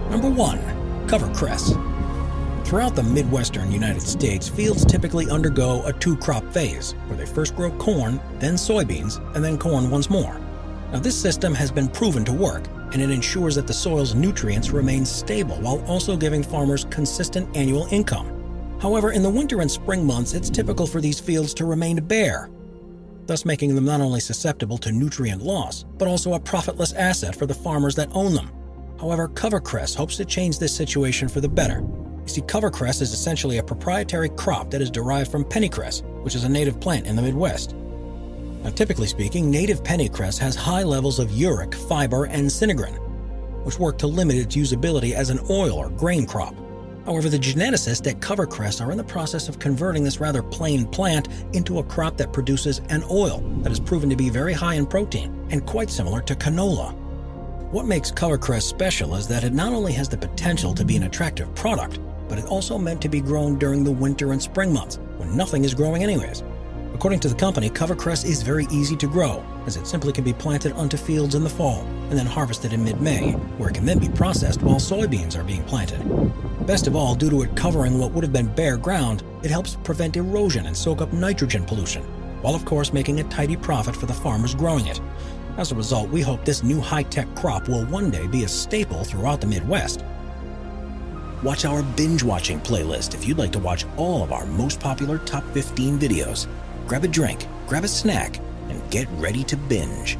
Number 0.10 0.30
1. 0.30 1.08
Cover 1.08 1.32
cress. 1.36 1.74
Throughout 2.66 2.96
the 2.96 3.04
Midwestern 3.04 3.72
United 3.72 4.02
States, 4.02 4.50
fields 4.50 4.84
typically 4.84 5.30
undergo 5.30 5.86
a 5.86 5.94
two 5.94 6.18
crop 6.18 6.44
phase, 6.52 6.94
where 7.06 7.16
they 7.16 7.28
first 7.28 7.56
grow 7.56 7.70
corn, 7.78 8.20
then 8.40 8.56
soybeans, 8.56 9.22
and 9.36 9.46
then 9.46 9.60
corn 9.60 9.92
once 9.92 10.10
more. 10.10 10.42
Now, 10.92 10.98
this 10.98 11.16
system 11.16 11.54
has 11.54 11.72
been 11.72 11.88
proven 11.88 12.26
to 12.26 12.34
work, 12.34 12.64
and 12.92 13.04
it 13.04 13.12
ensures 13.12 13.54
that 13.54 13.68
the 13.68 13.74
soil's 13.74 14.16
nutrients 14.16 14.72
remain 14.72 15.06
stable 15.06 15.58
while 15.58 15.80
also 15.86 16.18
giving 16.18 16.42
farmers 16.42 16.88
consistent 16.90 17.56
annual 17.56 17.86
income. 17.92 18.32
However, 18.82 19.12
in 19.12 19.22
the 19.22 19.30
winter 19.30 19.62
and 19.62 19.70
spring 19.70 20.04
months, 20.04 20.34
it's 20.34 20.50
typical 20.50 20.88
for 20.88 21.00
these 21.00 21.20
fields 21.20 21.54
to 21.56 21.66
remain 21.66 22.04
bare, 22.04 22.50
thus 23.28 23.46
making 23.46 23.76
them 23.76 23.86
not 23.86 24.02
only 24.02 24.20
susceptible 24.20 24.80
to 24.80 24.92
nutrient 24.92 25.44
loss, 25.44 25.86
but 26.00 26.08
also 26.08 26.34
a 26.34 26.40
profitless 26.40 26.94
asset 26.94 27.36
for 27.36 27.46
the 27.46 27.54
farmers 27.54 27.94
that 27.94 28.10
own 28.14 28.34
them. 28.34 28.52
However, 29.00 29.28
Covercress 29.28 29.96
hopes 29.96 30.18
to 30.18 30.26
change 30.26 30.58
this 30.58 30.76
situation 30.76 31.28
for 31.28 31.42
the 31.42 31.50
better. 31.50 31.84
You 32.25 32.29
see, 32.32 32.41
Covercress 32.41 33.01
is 33.01 33.13
essentially 33.13 33.60
a 33.60 33.63
proprietary 33.63 34.29
crop 34.29 34.72
that 34.72 34.81
is 34.81 34.90
derived 34.90 35.31
from 35.31 35.46
pennycress, 35.46 36.03
which 36.24 36.35
is 36.35 36.44
a 36.44 36.50
native 36.50 36.79
plant 36.79 37.05
in 37.05 37.16
the 37.16 37.22
Midwest. 37.22 37.75
Now, 38.64 38.72
typically 38.72 39.05
speaking, 39.05 39.51
native 39.51 39.83
pennycress 39.83 40.40
has 40.40 40.55
high 40.55 40.81
levels 40.81 41.20
of 41.20 41.29
erucic, 41.29 41.75
fiber, 41.88 42.25
and 42.25 42.48
sinigrin, 42.48 42.98
which 43.64 43.77
work 43.77 44.00
to 44.00 44.07
limit 44.07 44.38
its 44.38 44.55
usability 44.55 45.14
as 45.14 45.29
an 45.29 45.40
oil 45.51 45.74
or 45.74 45.90
grain 45.92 46.25
crop. 46.25 46.55
However, 47.05 47.29
the 47.29 47.38
geneticists 47.38 48.09
at 48.09 48.22
Covercress 48.22 48.83
are 48.83 48.92
in 48.92 48.98
the 48.98 49.03
process 49.03 49.48
of 49.48 49.59
converting 49.59 50.03
this 50.03 50.20
rather 50.20 50.42
plain 50.42 50.88
plant 50.88 51.27
into 51.53 51.77
a 51.77 51.83
crop 51.83 52.18
that 52.18 52.33
produces 52.33 52.81
an 52.90 53.03
oil 53.11 53.42
that 53.61 53.72
is 53.72 53.79
proven 53.79 54.09
to 54.09 54.16
be 54.16 54.31
very 54.31 54.53
high 54.53 54.74
in 54.74 54.88
protein 54.88 55.48
and 55.51 55.68
quite 55.68 55.92
similar 55.92 56.22
to 56.24 56.33
canola. 56.33 56.96
What 57.72 57.85
makes 57.85 58.11
Covercress 58.11 58.64
special 58.64 59.14
is 59.14 59.27
that 59.27 59.44
it 59.44 59.53
not 59.53 59.74
only 59.74 59.94
has 59.94 60.09
the 60.09 60.18
potential 60.18 60.74
to 60.74 60.83
be 60.83 60.96
an 60.96 61.03
attractive 61.03 61.53
product, 61.53 62.00
but 62.27 62.38
it 62.38 62.46
also 62.46 62.77
meant 62.77 63.01
to 63.01 63.09
be 63.09 63.22
grown 63.22 63.57
during 63.57 63.83
the 63.83 63.92
winter 63.92 64.31
and 64.31 64.42
spring 64.42 64.74
months 64.74 65.00
when 65.18 65.35
nothing 65.35 65.64
is 65.64 65.74
growing 65.74 66.03
anyways. 66.03 66.44
According 66.94 67.20
to 67.20 67.27
the 67.27 67.35
company, 67.35 67.70
covercress 67.70 68.25
is 68.25 68.42
very 68.42 68.68
easy 68.72 68.96
to 68.96 69.07
grow, 69.07 69.44
as 69.66 69.75
it 69.75 69.85
simply 69.85 70.14
can 70.14 70.24
be 70.24 70.31
planted 70.31 70.72
onto 70.72 70.96
fields 70.96 71.35
in 71.35 71.44
the 71.44 71.50
fall 71.50 71.81
and 72.09 72.18
then 72.18 72.25
harvested 72.25 72.72
in 72.72 72.83
mid 72.83 73.01
May, 73.01 73.33
where 73.57 73.70
it 73.70 73.75
can 73.75 73.85
then 73.85 74.00
be 74.00 74.07
processed 74.07 74.61
while 74.61 74.77
soybeans 74.77 75.38
are 75.38 75.44
being 75.44 75.64
planted. 75.66 76.00
Best 76.66 76.88
of 76.88 76.96
all, 76.96 77.14
due 77.14 77.29
to 77.29 77.42
it 77.42 77.55
covering 77.55 78.00
what 78.00 78.11
would 78.11 78.24
have 78.24 78.31
been 78.31 78.48
bare 78.55 78.77
ground, 78.77 79.24
it 79.44 79.51
helps 79.51 79.75
prevent 79.83 80.16
erosion 80.16 80.68
and 80.68 80.75
soak 80.75 81.01
up 81.01 81.11
nitrogen 81.11 81.66
pollution, 81.66 82.01
while 82.42 82.55
of 82.55 82.64
course 82.64 82.94
making 82.94 83.20
a 83.20 83.24
tidy 83.25 83.57
profit 83.57 83.96
for 83.96 84.05
the 84.05 84.14
farmers 84.14 84.55
growing 84.55 84.88
it. 84.88 85.01
As 85.57 85.72
a 85.72 85.75
result, 85.75 86.09
we 86.09 86.22
hope 86.22 86.46
this 86.46 86.64
new 86.64 86.79
high 86.79 87.03
tech 87.03 87.27
crop 87.35 87.68
will 87.68 87.85
one 87.88 88.09
day 88.09 88.25
be 88.27 88.46
a 88.46 88.48
staple 88.48 89.03
throughout 89.03 89.42
the 89.42 89.48
Midwest. 89.48 90.03
Watch 91.44 91.66
our 91.66 91.84
binge 91.84 92.24
watching 92.24 92.62
playlist 92.62 93.14
if 93.14 93.28
you'd 93.28 93.38
like 93.38 93.52
to 93.52 93.60
watch 93.60 93.86
all 93.98 94.24
of 94.24 94.32
our 94.32 94.46
most 94.46 94.80
popular 94.80 95.18
top 95.20 95.44
15 95.54 96.00
videos 96.00 96.48
grab 96.88 97.04
a 97.04 97.08
drink, 97.08 97.46
grab 97.68 97.84
a 97.84 97.88
snack, 97.88 98.40
and 98.70 98.90
get 98.90 99.08
ready 99.14 99.44
to 99.44 99.58
binge. 99.58 100.18